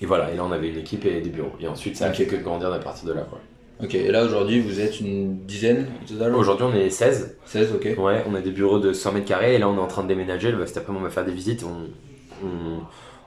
Et 0.00 0.06
voilà, 0.06 0.30
et 0.32 0.36
là, 0.36 0.44
on 0.44 0.52
avait 0.52 0.68
une 0.68 0.78
équipe 0.78 1.04
et 1.06 1.20
des 1.20 1.30
bureaux. 1.30 1.52
Et 1.60 1.66
ensuite, 1.68 1.96
ça 1.96 2.06
a 2.06 2.12
fait 2.12 2.26
que 2.26 2.36
grandir 2.36 2.72
à 2.72 2.78
partir 2.78 3.08
de 3.08 3.12
là. 3.14 3.22
quoi. 3.28 3.38
Ok. 3.82 3.94
Et 3.94 4.10
là 4.10 4.24
aujourd'hui 4.24 4.60
vous 4.60 4.80
êtes 4.80 4.98
une 5.00 5.44
dizaine 5.44 5.86
Aujourd'hui, 6.34 6.66
on 6.68 6.74
est 6.74 6.90
16. 6.90 7.36
16, 7.44 7.72
ok. 7.74 7.88
Ouais, 7.98 8.24
on 8.28 8.34
a 8.34 8.40
des 8.40 8.50
bureaux 8.50 8.78
de 8.80 8.92
100 8.92 9.12
mètres 9.12 9.26
carrés 9.26 9.54
et 9.54 9.58
là, 9.58 9.68
on 9.68 9.76
est 9.76 9.80
en 9.80 9.86
train 9.86 10.02
de 10.02 10.08
déménager. 10.08 10.50
Bah, 10.52 10.66
Cet 10.66 10.78
après-midi, 10.78 11.00
on 11.02 11.06
va 11.06 11.10
faire 11.12 11.24
des 11.24 11.32
visites. 11.32 11.64
On, 11.64 12.46
on- 12.46 12.80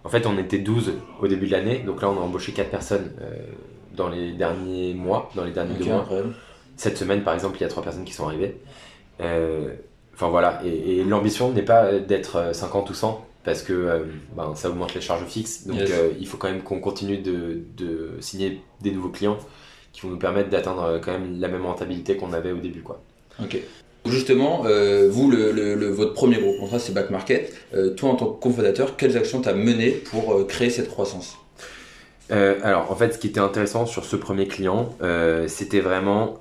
En 0.04 0.10
fait, 0.10 0.26
on 0.26 0.38
était 0.38 0.58
12 0.60 0.94
au 1.22 1.28
début 1.28 1.46
de 1.48 1.52
l'année. 1.52 1.84
Donc 1.86 2.02
là, 2.02 2.10
on 2.10 2.18
a 2.18 2.22
embauché 2.22 2.52
4 2.54 2.70
personnes 2.70 3.12
euh, 3.22 3.34
dans 3.96 4.10
les 4.10 4.32
derniers 4.34 4.94
mois, 4.94 5.30
dans 5.36 5.44
les 5.46 5.52
derniers 5.52 5.74
Ok, 5.74 5.80
deux 5.80 5.86
mois. 5.86 6.00
incroyable. 6.02 6.34
Cette 6.76 6.98
semaine, 6.98 7.22
par 7.24 7.34
exemple, 7.34 7.58
il 7.58 7.62
y 7.62 7.66
a 7.66 7.70
trois 7.70 7.84
personnes 7.84 8.06
qui 8.06 8.14
sont 8.14 8.26
arrivées. 8.28 8.58
Euh, 9.22 9.74
Enfin 10.14 10.30
voilà, 10.30 10.62
et, 10.66 11.00
et 11.00 11.04
l'ambition 11.04 11.52
n'est 11.52 11.64
pas 11.64 11.94
d'être 11.94 12.36
euh, 12.36 12.54
50 12.54 12.90
ou 12.90 12.94
100, 12.94 13.26
parce 13.44 13.64
que 13.64 13.74
euh, 13.74 14.00
ben, 14.36 14.54
ça 14.56 14.70
augmente 14.70 14.94
les 14.96 15.02
charges 15.02 15.26
fixes. 15.26 15.66
Donc 15.68 15.80
Yes. 15.80 15.90
euh, 15.92 16.10
il 16.20 16.28
faut 16.28 16.38
quand 16.38 16.50
même 16.50 16.62
qu'on 16.62 16.80
continue 16.80 17.18
de, 17.18 17.60
de 17.78 18.12
signer 18.20 18.62
des 18.82 18.92
nouveaux 18.92 19.10
clients 19.10 19.38
qui 19.94 20.02
vont 20.02 20.10
nous 20.10 20.18
permettre 20.20 20.50
d'atteindre 20.50 20.84
euh, 20.84 21.00
quand 21.00 21.12
même 21.12 21.40
la 21.40 21.48
même 21.48 21.66
rentabilité 21.66 22.16
qu'on 22.18 22.34
avait 22.34 22.52
au 22.52 22.58
début. 22.58 22.82
Quoi. 22.82 23.02
Ok. 23.42 23.58
Justement, 24.08 24.64
euh, 24.66 25.08
vous, 25.12 25.30
le, 25.30 25.52
le- 25.52 25.76
le- 25.76 25.90
votre 25.90 26.14
premier 26.14 26.38
gros 26.38 26.54
contrat, 26.54 26.80
c'est 26.80 26.94
Back 26.94 27.12
Market. 27.12 27.54
Toi, 27.98 28.10
en 28.10 28.16
tant 28.16 28.26
que 28.28 28.42
cofondateur, 28.42 28.98
quelles 28.98 29.16
actions 29.16 29.42
t'as 29.42 29.54
menées 29.54 29.92
pour 29.92 30.48
créer 30.48 30.72
cette 30.72 30.90
croissance? 30.90 31.38
Alors, 32.30 32.90
en 32.92 32.96
fait, 32.96 33.14
ce 33.14 33.18
qui 33.20 33.28
était 33.28 33.40
intéressant 33.42 33.86
sur 33.86 34.06
ce 34.06 34.16
premier 34.16 34.48
client, 34.48 34.96
c'était 35.48 35.82
vraiment 35.82 36.41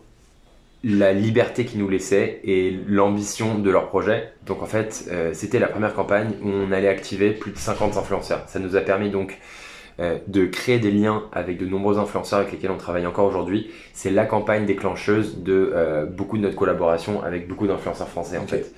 la 0.82 1.12
liberté 1.12 1.64
qu'ils 1.64 1.80
nous 1.80 1.88
laissaient 1.88 2.40
et 2.44 2.78
l'ambition 2.86 3.58
de 3.58 3.70
leur 3.70 3.88
projet. 3.88 4.32
Donc, 4.46 4.62
en 4.62 4.66
fait, 4.66 5.08
euh, 5.10 5.32
c'était 5.34 5.58
la 5.58 5.68
première 5.68 5.94
campagne 5.94 6.32
où 6.42 6.48
on 6.48 6.72
allait 6.72 6.88
activer 6.88 7.32
plus 7.32 7.50
de 7.50 7.58
50 7.58 7.96
influenceurs. 7.96 8.44
Ça 8.48 8.58
nous 8.58 8.76
a 8.76 8.80
permis 8.80 9.10
donc 9.10 9.38
euh, 10.00 10.18
de 10.26 10.46
créer 10.46 10.78
des 10.78 10.90
liens 10.90 11.24
avec 11.32 11.58
de 11.58 11.66
nombreux 11.66 11.98
influenceurs 11.98 12.38
avec 12.38 12.52
lesquels 12.52 12.70
on 12.70 12.78
travaille 12.78 13.06
encore 13.06 13.26
aujourd'hui. 13.26 13.70
C'est 13.92 14.10
la 14.10 14.24
campagne 14.24 14.64
déclencheuse 14.64 15.42
de 15.42 15.70
euh, 15.74 16.06
beaucoup 16.06 16.38
de 16.38 16.42
notre 16.42 16.56
collaboration 16.56 17.22
avec 17.22 17.46
beaucoup 17.46 17.66
d'influenceurs 17.66 18.08
français, 18.08 18.38
en 18.38 18.46
fait. 18.46 18.72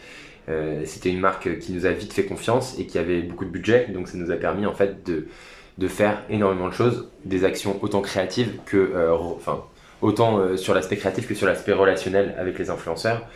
C'était 0.84 1.08
une 1.08 1.20
marque 1.20 1.60
qui 1.60 1.72
nous 1.72 1.86
a 1.86 1.92
vite 1.92 2.12
fait 2.12 2.24
confiance 2.24 2.76
et 2.78 2.84
qui 2.84 2.98
avait 2.98 3.22
beaucoup 3.22 3.44
de 3.44 3.50
budget, 3.50 3.86
donc 3.94 4.08
ça 4.08 4.18
nous 4.18 4.32
a 4.32 4.34
permis 4.34 4.66
en 4.66 4.74
fait 4.74 5.06
de, 5.06 5.28
de 5.78 5.88
faire 5.88 6.20
énormément 6.28 6.68
de 6.68 6.74
choses, 6.74 7.08
des 7.24 7.44
actions 7.44 7.78
autant 7.80 8.02
créatives 8.02 8.58
que, 8.66 8.92
enfin, 9.12 9.62
autant 10.02 10.38
euh, 10.38 10.56
sur 10.56 10.74
l'aspect 10.74 10.96
créatif 10.96 11.26
que 11.26 11.34
sur 11.34 11.46
l'aspect 11.46 11.72
relationnel 11.72 12.34
avec 12.38 12.58
les 12.58 12.68
influenceurs. 12.68 13.26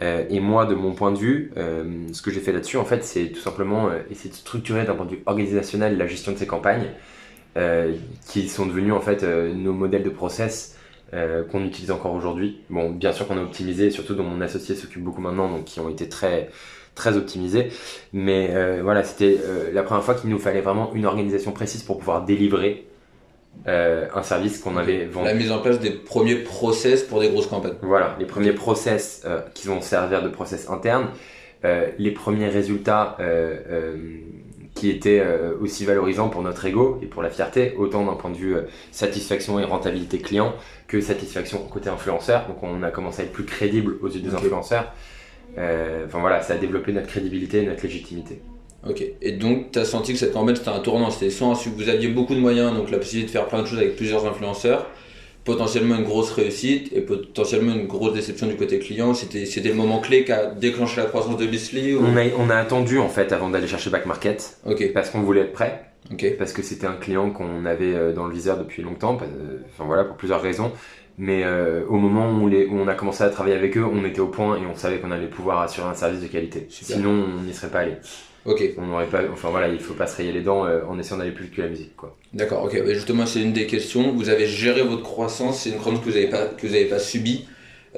Euh, 0.00 0.24
et 0.30 0.38
moi, 0.38 0.66
de 0.66 0.74
mon 0.74 0.92
point 0.92 1.10
de 1.10 1.18
vue, 1.18 1.50
euh, 1.56 2.06
ce 2.12 2.22
que 2.22 2.30
j'ai 2.30 2.40
fait 2.40 2.52
là-dessus, 2.52 2.76
en 2.76 2.84
fait, 2.84 3.02
c'est 3.02 3.30
tout 3.30 3.40
simplement 3.40 3.90
essayer 4.10 4.30
de 4.30 4.34
structurer 4.34 4.84
d'un 4.84 4.94
point 4.94 5.06
de 5.06 5.12
vue 5.12 5.22
organisationnel 5.26 5.98
la 5.98 6.06
gestion 6.06 6.30
de 6.32 6.36
ces 6.36 6.46
campagnes, 6.46 6.90
qui 8.28 8.48
sont 8.48 8.66
devenues 8.66 8.92
en 8.92 9.00
fait 9.00 9.24
nos 9.24 9.72
modèles 9.72 10.04
de 10.04 10.10
process 10.10 10.76
qu'on 11.10 11.64
utilise 11.64 11.90
encore 11.90 12.12
aujourd'hui. 12.12 12.60
Bon, 12.70 12.90
bien 12.90 13.10
sûr 13.10 13.26
qu'on 13.26 13.36
a 13.36 13.42
optimisé, 13.42 13.90
surtout 13.90 14.14
dont 14.14 14.22
mon 14.22 14.40
associé 14.40 14.76
s'occupe 14.76 15.02
beaucoup 15.02 15.20
maintenant, 15.20 15.48
donc 15.48 15.64
qui 15.64 15.80
ont 15.80 15.88
été 15.88 16.08
très 16.08 16.50
très 16.94 17.16
optimisés. 17.16 17.72
Mais 18.12 18.80
voilà, 18.80 19.02
c'était 19.02 19.40
la 19.72 19.82
première 19.82 20.04
fois 20.04 20.14
qu'il 20.14 20.30
nous 20.30 20.38
fallait 20.38 20.60
vraiment 20.60 20.92
une 20.94 21.04
organisation 21.04 21.50
précise 21.50 21.82
pour 21.82 21.98
pouvoir 21.98 22.24
délivrer 22.24 22.87
euh, 23.66 24.06
un 24.14 24.22
service 24.22 24.58
qu'on 24.58 24.76
avait 24.76 25.04
vendu. 25.06 25.26
La 25.26 25.34
mise 25.34 25.50
en 25.50 25.58
place 25.58 25.80
des 25.80 25.90
premiers 25.90 26.36
process 26.36 27.02
pour 27.02 27.20
des 27.20 27.28
grosses 27.28 27.48
campagnes. 27.48 27.74
Voilà, 27.82 28.16
les 28.18 28.24
premiers 28.24 28.52
process 28.52 29.22
euh, 29.26 29.40
qui 29.52 29.66
vont 29.66 29.80
servir 29.80 30.22
de 30.22 30.28
process 30.28 30.70
interne, 30.70 31.08
euh, 31.64 31.88
les 31.98 32.12
premiers 32.12 32.48
résultats 32.48 33.16
qui 34.74 34.90
étaient 34.90 35.24
aussi 35.60 35.84
valorisants 35.84 36.28
pour 36.28 36.40
notre 36.42 36.64
ego 36.64 37.00
et 37.02 37.06
pour 37.06 37.20
la 37.20 37.30
fierté, 37.30 37.74
autant 37.76 38.06
d'un 38.06 38.12
point 38.12 38.30
de 38.30 38.36
vue 38.36 38.54
satisfaction 38.92 39.58
et 39.58 39.64
rentabilité 39.64 40.18
client 40.18 40.54
que 40.86 41.00
satisfaction 41.00 41.58
côté 41.64 41.90
influenceur. 41.90 42.46
Donc 42.46 42.62
on 42.62 42.84
a 42.84 42.92
commencé 42.92 43.22
à 43.22 43.24
être 43.24 43.32
plus 43.32 43.44
crédible 43.44 43.96
aux 44.02 44.08
yeux 44.08 44.20
des 44.20 44.34
influenceurs. 44.36 44.92
Enfin 45.56 46.20
voilà, 46.20 46.42
ça 46.42 46.54
a 46.54 46.58
développé 46.58 46.92
notre 46.92 47.08
crédibilité 47.08 47.64
et 47.64 47.66
notre 47.66 47.82
légitimité. 47.82 48.40
Ok. 48.86 49.02
Et 49.22 49.32
donc, 49.32 49.72
tu 49.72 49.78
as 49.78 49.84
senti 49.84 50.12
que 50.12 50.18
cette 50.18 50.32
campagne, 50.32 50.54
c'était 50.56 50.68
un 50.68 50.78
tournant. 50.80 51.10
C'était 51.10 51.30
soit 51.30 51.52
vous 51.76 51.88
aviez 51.88 52.08
beaucoup 52.08 52.34
de 52.34 52.40
moyens, 52.40 52.74
donc 52.74 52.90
la 52.90 52.98
possibilité 52.98 53.28
de 53.28 53.32
faire 53.32 53.46
plein 53.46 53.62
de 53.62 53.66
choses 53.66 53.78
avec 53.78 53.96
plusieurs 53.96 54.24
influenceurs, 54.26 54.86
potentiellement 55.44 55.96
une 55.96 56.04
grosse 56.04 56.30
réussite 56.30 56.92
et 56.92 57.00
potentiellement 57.00 57.74
une 57.74 57.86
grosse 57.86 58.12
déception 58.14 58.46
du 58.46 58.54
côté 58.56 58.78
client. 58.78 59.14
C'était 59.14 59.46
c'était 59.46 59.70
le 59.70 59.74
moment 59.74 60.00
clé 60.00 60.24
qui 60.24 60.32
a 60.32 60.46
déclenché 60.46 61.00
la 61.00 61.06
croissance 61.06 61.36
de 61.36 61.46
Bisley 61.46 61.94
ou... 61.94 62.04
On 62.04 62.16
a, 62.16 62.22
on 62.38 62.50
a 62.50 62.56
attendu 62.56 62.98
en 62.98 63.08
fait 63.08 63.32
avant 63.32 63.48
d'aller 63.50 63.66
chercher 63.66 63.90
Back 63.90 64.06
Market 64.06 64.58
Ok. 64.66 64.92
parce 64.92 65.10
qu'on 65.10 65.22
voulait 65.22 65.40
être 65.42 65.52
prêt. 65.52 65.84
Parce 66.38 66.52
que 66.54 66.62
c'était 66.62 66.86
un 66.86 66.94
client 66.94 67.30
qu'on 67.30 67.66
avait 67.66 67.92
euh, 67.94 68.12
dans 68.14 68.26
le 68.26 68.32
viseur 68.32 68.56
depuis 68.56 68.82
longtemps, 68.82 69.16
parce- 69.16 69.30
euh, 69.30 69.58
enfin 69.74 69.84
voilà, 69.84 70.04
pour 70.04 70.16
plusieurs 70.16 70.40
raisons. 70.40 70.72
Mais 71.18 71.42
euh, 71.44 71.82
au 71.88 71.96
moment 71.96 72.32
où, 72.40 72.48
les- 72.48 72.64
où 72.66 72.78
on 72.78 72.86
a 72.88 72.94
commencé 72.94 73.24
à 73.24 73.28
travailler 73.28 73.56
avec 73.56 73.76
eux, 73.76 73.84
on 73.84 74.04
était 74.06 74.20
au 74.20 74.28
point 74.28 74.56
et 74.56 74.64
on 74.64 74.76
savait 74.76 74.98
qu'on 75.00 75.10
allait 75.10 75.26
pouvoir 75.26 75.60
assurer 75.60 75.88
un 75.88 75.94
service 75.94 76.22
de 76.22 76.28
qualité. 76.28 76.66
Super. 76.70 76.96
Sinon, 76.96 77.24
on 77.38 77.42
n'y 77.42 77.52
serait 77.52 77.68
pas 77.68 77.80
allé. 77.80 77.96
Ok. 78.44 78.62
On 78.78 78.86
n'aurait 78.86 79.06
pas, 79.06 79.20
enfin 79.32 79.50
voilà, 79.50 79.68
il 79.68 79.78
faut 79.80 79.94
pas 79.94 80.06
se 80.06 80.16
rayer 80.16 80.32
les 80.32 80.40
dents 80.40 80.64
euh, 80.66 80.80
en 80.88 80.98
essayant 80.98 81.18
d'aller 81.18 81.32
plus 81.32 81.44
vite 81.44 81.54
que 81.56 81.62
la 81.62 81.68
musique, 81.68 81.96
quoi. 81.96 82.16
D'accord, 82.32 82.64
ok. 82.64 82.74
Et 82.74 82.94
justement, 82.94 83.26
c'est 83.26 83.42
une 83.42 83.52
des 83.52 83.66
questions. 83.66 84.12
Vous 84.12 84.28
avez 84.30 84.46
géré 84.46 84.82
votre 84.82 85.02
croissance, 85.02 85.60
c'est 85.62 85.70
une 85.70 85.76
croissance 85.76 86.00
que 86.00 86.06
vous 86.10 86.14
n'avez 86.14 86.28
pas, 86.30 86.46
que 86.46 86.66
vous 86.66 86.74
avez 86.74 86.86
pas 86.86 86.98
subie, 86.98 87.46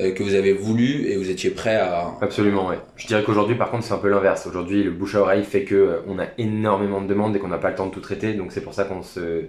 euh, 0.00 0.12
que 0.12 0.22
vous 0.22 0.34
avez 0.34 0.52
voulu 0.52 1.06
et 1.08 1.16
vous 1.16 1.30
étiez 1.30 1.50
prêt 1.50 1.76
à. 1.76 2.14
Absolument, 2.20 2.68
ouais. 2.68 2.78
Je 2.96 3.06
dirais 3.06 3.22
qu'aujourd'hui, 3.22 3.54
par 3.56 3.70
contre, 3.70 3.84
c'est 3.84 3.94
un 3.94 3.98
peu 3.98 4.08
l'inverse. 4.08 4.46
Aujourd'hui, 4.46 4.82
le 4.82 4.90
bouche 4.90 5.14
à 5.14 5.20
oreille 5.20 5.44
fait 5.44 5.64
que 5.64 5.74
euh, 5.74 6.00
on 6.08 6.18
a 6.18 6.26
énormément 6.38 7.00
de 7.00 7.06
demandes 7.06 7.36
et 7.36 7.38
qu'on 7.38 7.48
n'a 7.48 7.58
pas 7.58 7.70
le 7.70 7.76
temps 7.76 7.86
de 7.86 7.92
tout 7.92 8.00
traiter, 8.00 8.32
donc 8.34 8.50
c'est 8.52 8.62
pour 8.62 8.74
ça 8.74 8.84
qu'on 8.84 9.02
se, 9.02 9.44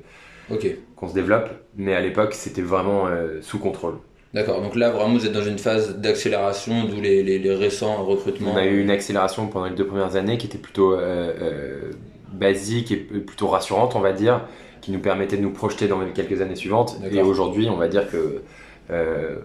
Ok. 0.51 0.67
qu'on 0.95 1.07
se 1.07 1.13
développe. 1.13 1.49
Mais 1.77 1.95
à 1.95 2.01
l'époque, 2.01 2.33
c'était 2.33 2.61
vraiment 2.61 3.07
sous 3.41 3.57
contrôle. 3.59 3.95
D'accord, 4.33 4.61
donc 4.61 4.75
là 4.75 4.89
vraiment 4.91 5.13
vous 5.15 5.25
êtes 5.25 5.33
dans 5.33 5.43
une 5.43 5.57
phase 5.57 5.97
d'accélération, 5.97 6.85
d'où 6.85 7.01
les, 7.01 7.21
les, 7.21 7.37
les 7.37 7.53
récents 7.53 8.03
recrutements. 8.05 8.53
On 8.53 8.57
a 8.57 8.65
eu 8.65 8.79
une 8.81 8.89
accélération 8.89 9.47
pendant 9.47 9.65
les 9.65 9.75
deux 9.75 9.85
premières 9.85 10.15
années 10.15 10.37
qui 10.37 10.47
était 10.47 10.57
plutôt 10.57 10.93
euh, 10.93 11.33
euh, 11.41 11.91
basique 12.31 12.91
et 12.91 12.95
plutôt 12.97 13.47
rassurante, 13.47 13.95
on 13.95 13.99
va 13.99 14.13
dire, 14.13 14.45
qui 14.79 14.91
nous 14.91 14.99
permettait 14.99 15.35
de 15.35 15.41
nous 15.41 15.51
projeter 15.51 15.87
dans 15.89 15.99
les 15.99 16.11
quelques 16.11 16.41
années 16.41 16.55
suivantes. 16.55 16.95
Et 17.11 17.21
aujourd'hui, 17.21 17.67
on 17.69 17.75
va 17.75 17.89
dire 17.89 18.09
que 18.09 18.41
euh, 18.89 19.35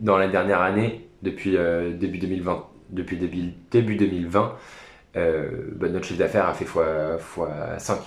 dans 0.00 0.18
la 0.18 0.26
dernière 0.26 0.60
année, 0.60 1.06
depuis 1.22 1.56
début 2.00 2.18
2020, 2.18 2.66
depuis 2.90 3.16
début, 3.16 3.44
début 3.70 3.94
2020, 3.96 4.54
euh, 5.14 5.46
bah, 5.76 5.88
notre 5.88 6.04
chiffre 6.06 6.18
d'affaires 6.18 6.48
a 6.48 6.54
fait 6.54 6.64
fois, 6.64 7.16
fois 7.18 7.50
5. 7.78 7.98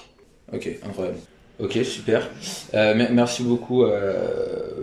Ok, 0.54 0.70
incroyable. 0.86 1.18
Ok, 1.60 1.80
super. 1.86 2.30
Mer- 2.74 3.12
merci 3.14 3.42
beaucoup, 3.42 3.86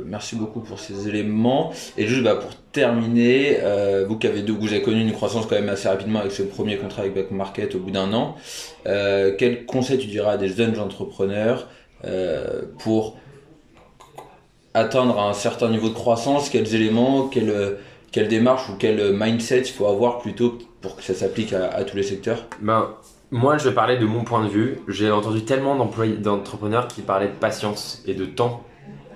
merci 0.06 0.36
beaucoup 0.36 0.60
pour 0.60 0.78
ces 0.78 1.08
éléments. 1.08 1.72
Et 1.96 2.06
juste 2.06 2.22
bah, 2.22 2.34
pour 2.34 2.50
terminer, 2.72 3.58
euh, 3.60 4.04
vous 4.08 4.18
qui 4.18 4.26
avez 4.26 4.42
vous 4.42 4.68
avez 4.68 4.82
connu 4.82 5.00
une 5.00 5.12
croissance 5.12 5.46
quand 5.46 5.54
même 5.54 5.68
assez 5.68 5.88
rapidement 5.88 6.20
avec 6.20 6.32
ce 6.32 6.42
premier 6.42 6.76
contrat 6.78 7.02
avec 7.02 7.14
Back 7.14 7.30
Market 7.30 7.74
au 7.74 7.78
bout 7.78 7.90
d'un 7.90 8.12
an. 8.12 8.36
Euh, 8.86 9.34
quel 9.38 9.66
conseil 9.66 9.98
tu 9.98 10.06
diras 10.06 10.32
à 10.32 10.36
des 10.36 10.48
jeunes 10.48 10.78
entrepreneurs 10.78 11.68
euh, 12.04 12.62
pour 12.78 13.16
atteindre 14.74 15.20
un 15.20 15.34
certain 15.34 15.68
niveau 15.68 15.88
de 15.88 15.94
croissance? 15.94 16.48
Quels 16.48 16.74
éléments, 16.74 17.28
quelle, 17.28 17.76
quelle 18.10 18.28
démarche 18.28 18.68
ou 18.68 18.74
quel 18.78 19.12
mindset 19.12 19.60
il 19.60 19.72
faut 19.72 19.86
avoir 19.86 20.18
plutôt 20.18 20.58
pour 20.80 20.96
que 20.96 21.02
ça 21.02 21.14
s'applique 21.14 21.52
à, 21.52 21.84
tous 21.84 21.96
les 21.96 22.02
secteurs? 22.02 22.46
Ben, 22.60 22.88
moi, 23.30 23.56
je 23.56 23.70
parler 23.70 23.96
de 23.96 24.04
mon 24.04 24.24
point 24.24 24.44
de 24.44 24.50
vue. 24.50 24.80
J'ai 24.88 25.10
entendu 25.10 25.42
tellement 25.44 25.74
d'entrepreneurs 25.74 26.86
qui 26.86 27.00
parlaient 27.00 27.28
de 27.28 27.32
patience 27.32 28.02
et 28.06 28.12
de 28.12 28.26
temps 28.26 28.62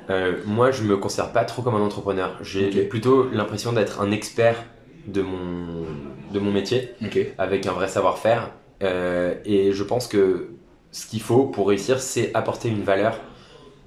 Euh, 0.09 0.37
moi, 0.45 0.71
je 0.71 0.83
me 0.83 0.97
considère 0.97 1.33
pas 1.33 1.45
trop 1.45 1.63
comme 1.63 1.75
un 1.75 1.81
entrepreneur. 1.81 2.39
J'ai 2.43 2.85
plutôt 2.85 3.29
l'impression 3.31 3.73
d'être 3.73 4.01
un 4.01 4.11
expert 4.11 4.65
de 5.07 5.23
mon, 5.23 5.85
de 6.33 6.39
mon 6.39 6.53
métier, 6.53 6.91
avec 7.39 7.67
un 7.67 7.73
vrai 7.73 7.89
savoir-faire. 7.89 8.51
Euh, 8.83 9.35
et 9.45 9.73
je 9.73 9.83
pense 9.83 10.07
que 10.07 10.51
ce 10.91 11.07
qu'il 11.07 11.21
faut 11.21 11.45
pour 11.45 11.69
réussir, 11.69 12.01
c'est 12.01 12.31
apporter 12.35 12.69
une 12.69 12.83
valeur 12.83 13.19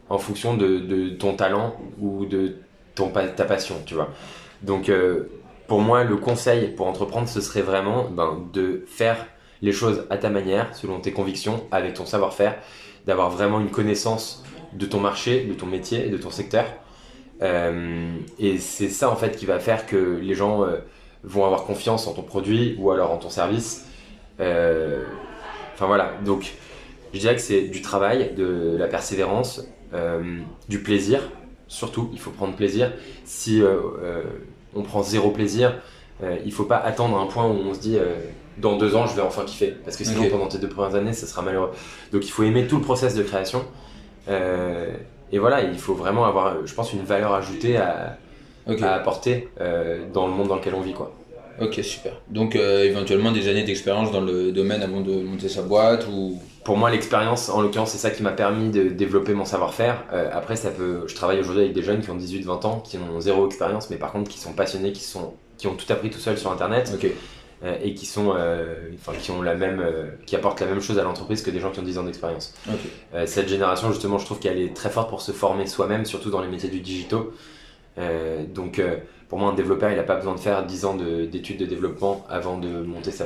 en 0.10 0.18
fonction 0.18 0.58
de, 0.58 0.80
de 0.80 1.10
ton 1.10 1.36
talent 1.36 1.76
ou 2.00 2.26
de 2.26 2.56
ton, 2.96 3.10
ta 3.10 3.46
passion, 3.46 3.76
tu 3.86 3.94
vois. 3.94 4.10
Donc, 4.62 4.90
euh, 4.90 5.30
pour 5.68 5.82
moi, 5.82 6.04
le 6.04 6.18
conseil 6.18 6.70
pour 6.70 6.88
entreprendre, 6.88 7.28
ce 7.28 7.42
serait 7.42 7.62
vraiment 7.62 8.10
ben, 8.10 8.50
de 8.54 8.84
faire 8.88 9.28
les 9.62 9.72
choses 9.72 10.06
à 10.10 10.18
ta 10.18 10.30
manière, 10.30 10.76
selon 10.76 11.00
tes 11.00 11.12
convictions, 11.12 11.66
avec 11.72 11.94
ton 11.94 12.06
savoir-faire, 12.06 12.56
d'avoir 13.06 13.30
vraiment 13.30 13.60
une 13.60 13.70
connaissance 13.70 14.44
de 14.74 14.86
ton 14.86 15.00
marché, 15.00 15.46
de 15.46 15.54
ton 15.54 15.66
métier 15.66 16.08
et 16.08 16.10
de 16.10 16.18
ton 16.18 16.32
secteur. 16.32 16.66
Euh, 17.42 18.18
et 18.38 18.58
c'est 18.58 18.90
ça 18.90 19.10
en 19.10 19.16
fait 19.16 19.38
qui 19.38 19.46
va 19.46 19.60
faire 19.60 19.86
que 19.86 20.20
les 20.22 20.36
gens 20.36 20.64
euh, 20.64 20.78
vont 21.24 21.46
avoir 21.46 21.64
confiance 21.64 22.06
en 22.06 22.14
ton 22.14 22.22
produit 22.22 22.76
ou 22.80 22.92
alors 22.92 23.12
en 23.12 23.18
ton 23.18 23.30
service. 23.30 23.86
Euh, 24.40 25.04
Enfin 25.76 25.88
voilà, 25.88 26.12
donc 26.26 26.52
je 27.14 27.20
dirais 27.20 27.36
que 27.36 27.42
c'est 27.42 27.62
du 27.62 27.82
travail, 27.82 28.34
de 28.36 28.76
la 28.78 28.88
persévérance, 28.88 29.66
du 30.68 30.84
plaisir, 30.84 31.22
surtout, 31.70 32.10
il 32.12 32.20
faut 32.20 32.32
prendre 32.32 32.54
plaisir. 32.54 32.92
Si 33.24 33.64
on 34.76 34.84
prend 34.84 35.02
zéro 35.02 35.32
plaisir, 35.32 35.82
il 36.44 36.52
faut 36.52 36.66
pas 36.66 36.76
attendre 36.76 37.18
un 37.18 37.28
point 37.28 37.46
où 37.46 37.56
on 37.66 37.74
se 37.74 37.80
dit 37.80 37.98
dans 38.58 38.76
deux 38.76 38.94
ans 38.94 39.08
je 39.08 39.16
vais 39.16 39.22
enfin 39.22 39.46
kiffer, 39.46 39.74
parce 39.86 39.96
que 39.96 40.04
sinon 40.04 40.28
pendant 40.30 40.48
tes 40.48 40.58
deux 40.58 40.68
premières 40.68 40.96
années 40.96 41.14
ça 41.14 41.28
sera 41.28 41.44
malheureux. 41.44 41.72
Donc 42.12 42.26
il 42.26 42.30
faut 42.30 42.44
aimer 42.44 42.68
tout 42.68 42.76
le 42.76 42.84
process 42.84 43.16
de 43.16 43.24
création. 43.24 43.64
Euh, 44.28 44.92
et 45.32 45.40
voilà, 45.40 45.62
il 45.62 45.78
faut 45.78 45.94
vraiment 45.94 46.26
avoir, 46.26 46.66
je 46.66 46.74
pense, 46.74 46.94
une 46.94 47.04
valeur 47.04 47.34
ajoutée 47.34 47.78
à, 47.78 48.18
apporter 48.84 49.50
euh, 49.60 50.06
dans 50.14 50.28
le 50.28 50.34
monde 50.34 50.48
dans 50.48 50.56
lequel 50.56 50.76
on 50.76 50.82
vit. 50.82 50.94
Quoi. 50.94 51.12
Ok, 51.62 51.80
super. 51.84 52.14
Donc 52.30 52.56
euh, 52.56 52.84
éventuellement 52.84 53.32
des 53.32 53.48
années 53.50 53.64
d'expérience 53.64 54.12
dans 54.12 54.22
le 54.22 54.52
domaine 54.52 54.82
avant 54.82 55.02
de 55.02 55.12
monter 55.22 55.50
sa 55.50 55.62
boîte 55.62 56.08
ou? 56.08 56.40
Pour 56.64 56.78
moi, 56.78 56.92
l'expérience, 56.92 57.50
en 57.50 57.62
l'occurrence, 57.62 57.92
c'est 57.92 57.98
ça 57.98 58.12
qui 58.12 58.22
m'a 58.22 58.32
permis 58.32 58.70
de 58.70 58.90
développer 58.90 59.34
mon 59.34 59.46
savoir-faire. 59.46 60.04
Euh, 60.14 60.30
après, 60.32 60.56
ça 60.56 60.70
peut, 60.70 61.04
je 61.08 61.16
travaille 61.16 61.40
aujourd'hui 61.40 61.64
avec 61.64 61.74
des 61.74 61.82
jeunes 61.82 62.02
qui 62.02 62.12
ont 62.12 62.18
18-20 62.18 62.68
ans, 62.68 62.84
qui 62.86 62.98
ont 62.98 63.20
zéro 63.20 63.48
expérience, 63.48 63.90
mais 63.90 63.96
par 63.96 64.12
contre 64.12 64.30
qui 64.30 64.40
sont 64.40 64.54
passionnés, 64.54 64.92
qui, 64.92 65.04
sont, 65.04 65.34
qui 65.58 65.68
ont 65.68 65.74
tout 65.74 65.92
appris 65.92 66.10
tout 66.10 66.20
seul 66.20 66.38
sur 66.38 66.52
Internet 66.52 66.92
Ok. 66.94 67.10
Euh, 67.63 67.75
et 67.84 67.94
qui, 67.94 68.06
sont, 68.06 68.34
euh, 68.36 68.75
enfin, 68.96 69.12
qui, 69.20 69.32
ont 69.32 69.42
la 69.42 69.56
même, 69.56 69.80
euh, 69.82 70.12
qui 70.25 70.36
apportent 70.36 70.62
la 70.62 70.68
même 70.68 70.82
chose 70.82 70.98
à 71.00 71.04
l'entreprise 71.04 71.42
que 71.42 71.51
des 71.51 71.60
gens 71.60 71.72
qui 71.72 71.80
ont 71.80 71.84
10 71.84 71.98
ans 71.98 72.04
d'expérience. 72.04 72.54
Cette 73.25 73.50
génération, 73.50 73.92
justement, 73.92 74.18
je 74.18 74.25
trouve 74.25 74.39
qu'elle 74.39 74.60
est 74.60 74.74
très 74.74 74.89
forte 74.89 75.10
pour 75.10 75.22
se 75.22 75.32
former 75.32 75.68
soi-même, 75.68 76.06
surtout 76.06 76.30
dans 76.30 76.42
les 76.42 76.48
métiers 76.48 76.70
du 76.70 76.80
digitaux. 76.80 77.34
Donc, 78.54 78.82
pour 79.28 79.38
moi, 79.38 79.51
un 79.51 79.54
développeur, 79.56 79.92
il 79.92 79.96
n'a 79.98 80.04
pas 80.04 80.16
besoin 80.16 80.34
de 80.34 80.39
faire 80.39 80.66
10 80.66 80.86
ans 80.86 80.96
de- 80.96 81.25
d'études 81.25 81.60
de, 81.60 81.66
développement 81.66 82.25
avant 82.30 82.58
de 82.58 82.68
monter 82.82 83.12
sa, 83.12 83.25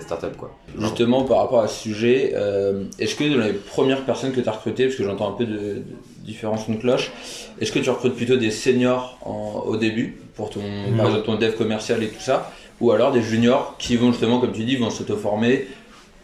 startup. 0.00 0.36
Quoi. 0.36 0.50
Justement, 0.78 1.22
par 1.24 1.38
rapport 1.38 1.60
à 1.60 1.68
ce 1.68 1.80
sujet, 1.80 2.32
euh, 2.34 2.84
est-ce 2.98 3.14
que 3.14 3.22
dans 3.24 3.44
les 3.44 3.52
premières 3.52 4.04
personnes 4.04 4.32
que 4.32 4.40
tu 4.40 4.48
as 4.48 4.52
recrutées, 4.52 4.86
parce 4.86 4.96
que 4.96 5.04
j'entends 5.04 5.28
un 5.32 5.36
peu 5.36 5.44
de, 5.46 5.52
de 5.56 5.82
différents 6.24 6.56
sons 6.56 6.72
de 6.72 6.78
cloche, 6.80 7.12
est-ce 7.60 7.70
que 7.70 7.78
tu 7.78 7.88
recrutes 7.88 8.16
plutôt 8.16 8.36
des 8.36 8.50
seniors 8.50 9.18
en- 9.24 9.62
au 9.64 9.76
début 9.76 10.18
pour 10.34 10.50
ton, 10.50 10.60
par 10.96 11.06
exemple, 11.06 11.26
ton 11.26 11.36
dev 11.36 11.54
commercial 11.56 12.02
et 12.02 12.08
tout 12.08 12.20
ça, 12.20 12.50
ou 12.80 12.90
alors 12.92 13.12
des 13.12 13.22
juniors 13.22 13.76
qui 13.78 13.96
vont 13.96 14.10
justement, 14.12 14.38
comme 14.40 14.52
tu 14.52 14.64
dis, 14.64 14.76
vont 14.76 14.90
s'auto-former 14.90 15.66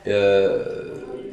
euh, 0.07 0.65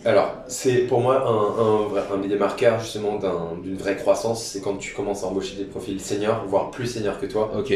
Alors, 0.05 0.33
c'est 0.47 0.79
pour 0.87 1.01
moi 1.01 1.23
un, 1.27 2.15
un, 2.15 2.17
des 2.27 2.35
marqueurs 2.35 2.79
justement 2.79 3.17
d'un- 3.17 3.55
d'une 3.63 3.77
vraie 3.77 3.95
croissance, 3.97 4.43
c'est 4.43 4.61
quand 4.61 4.77
tu 4.77 4.93
commences 4.93 5.23
à 5.23 5.27
embaucher 5.27 5.55
des 5.57 5.65
profils 5.65 5.99
seniors, 6.01 6.43
voire 6.47 6.71
plus 6.71 6.87
seniors 6.87 7.19
que 7.19 7.25
toi. 7.27 7.51
Ok, 7.57 7.73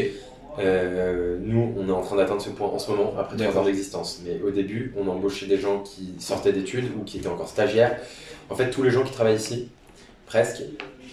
Euh, 0.58 1.36
nous, 1.42 1.74
on 1.78 1.86
est 1.86 1.92
en 1.92 2.00
train 2.00 2.16
d'atteindre 2.16 2.40
ce 2.40 2.48
point 2.48 2.68
en 2.68 2.78
ce 2.78 2.90
moment, 2.90 3.12
après 3.18 3.36
trois 3.36 3.60
ans 3.60 3.64
d'existence. 3.66 4.22
Mais 4.24 4.40
au 4.42 4.50
début, 4.50 4.94
on 4.96 5.06
embauchait 5.06 5.44
des 5.46 5.58
gens 5.58 5.80
qui 5.80 6.14
sortaient 6.18 6.52
d'études 6.52 6.86
ou 6.98 7.04
qui 7.04 7.18
étaient 7.18 7.28
encore 7.28 7.48
stagiaires. 7.48 7.98
En 8.48 8.54
fait, 8.54 8.70
tous 8.70 8.82
les 8.82 8.90
gens 8.90 9.02
qui 9.04 9.12
travaillent 9.12 9.36
ici, 9.36 9.68
presque, 10.26 10.62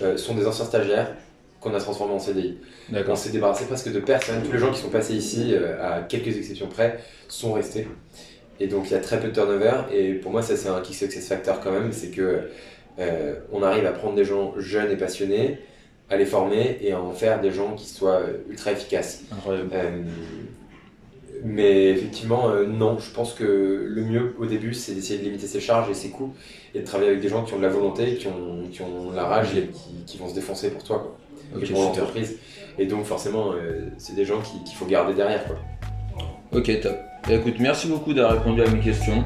euh, 0.02 0.16
sont 0.16 0.34
des 0.36 0.48
anciens 0.48 0.63
stagiaires 0.63 1.10
qu'on 1.63 1.74
a 1.74 1.79
transformés 1.79 2.13
en 2.13 2.20
CDI. 2.20 2.58
On 3.08 3.15
s'est 3.15 3.29
débarrassé 3.29 3.65
presque 3.65 3.91
de 3.91 4.00
personne. 4.00 4.43
Tous 4.43 4.51
les 4.51 4.60
gens 4.60 4.72
qui 4.72 4.79
sont 4.79 4.89
passés 4.89 5.15
ici, 5.15 5.53
euh, 5.53 5.82
à 5.82 6.01
quelques 6.01 6.36
exceptions 6.38 6.67
près, 6.67 7.00
sont 7.27 7.53
restés. 7.53 7.88
Et 8.60 8.67
donc 8.67 8.89
il 8.89 8.91
y 8.91 8.96
a 8.96 9.00
très 9.00 9.20
peu 9.20 9.29
de 9.29 9.34
turnover. 9.34 9.74
Et 9.91 10.13
pour 10.13 10.32
moi, 10.32 10.41
ça 10.41 10.55
c'est 10.55 10.70
un 10.70 10.82
key 10.82 10.93
success 10.93 11.27
factor 11.27 11.60
quand 11.62 11.72
même. 11.72 11.91
C'est 11.91 12.10
que 12.10 12.50
euh, 13.00 13.35
on 13.51 13.64
arrive 13.64 13.85
à 13.85 13.92
prendre 13.92 14.16
des 14.16 14.25
gens 14.25 14.53
jeunes 14.57 14.92
et 14.92 14.98
passionnés, 14.98 15.59
à 16.09 16.18
les 16.18 16.25
former 16.25 16.77
et 16.81 16.92
à 16.92 17.01
en 17.01 17.11
faire 17.11 17.42
des 17.42 17.51
gens 17.51 17.74
qui 17.75 17.88
soient 17.88 18.20
euh, 18.20 18.38
ultra 18.50 18.72
efficaces. 18.72 19.24
Euh, 19.48 20.03
mais 21.46 21.90
effectivement, 21.90 22.50
euh, 22.50 22.66
non, 22.66 23.00
je 23.00 23.11
pense 23.11 23.33
que 23.33 23.85
le 23.90 24.01
mieux 24.03 24.35
au 24.40 24.46
début, 24.46 24.74
c'est 24.74 24.94
d'essayer 24.94 25.20
de 25.20 25.25
limiter 25.25 25.48
ses 25.48 25.59
charges 25.59 25.90
et 25.90 25.94
ses 25.94 26.09
coûts 26.09 26.33
et 26.74 26.79
de 26.79 26.85
travailler 26.85 27.09
avec 27.09 27.22
des 27.22 27.27
gens 27.27 27.44
qui 27.44 27.53
ont 27.53 27.57
de 27.57 27.64
la 27.64 27.70
volonté, 27.70 28.16
qui 28.16 28.27
ont, 28.27 28.68
qui 28.72 28.81
ont 28.81 29.11
la 29.11 29.25
rage 29.25 29.55
et 29.57 29.68
qui, 29.68 30.05
qui 30.05 30.18
vont 30.18 30.29
se 30.29 30.35
défoncer 30.35 30.70
pour 30.70 30.83
toi. 30.83 31.00
Quoi 31.00 31.18
Et 31.61 31.66
pour 31.66 31.83
super. 31.83 31.85
l'entreprise. 32.03 32.37
Et 32.79 32.85
donc 32.85 33.05
forcément, 33.05 33.51
euh, 33.53 33.89
c'est 33.98 34.16
des 34.16 34.25
gens 34.25 34.39
qui- 34.42 34.61
qu'il 34.63 34.75
faut 34.75 34.85
garder 34.85 35.13
derrière. 35.13 35.44
Quoi. 35.46 35.55
Ok, 36.51 36.79
top. 36.81 36.98
Bah, 37.27 37.33
écoute, 37.35 37.55
merci 37.59 37.87
beaucoup 37.87 38.13
d'avoir 38.13 38.33
répondu 38.33 38.61
à 38.63 38.68
mes 38.70 38.79
questions. 38.79 39.24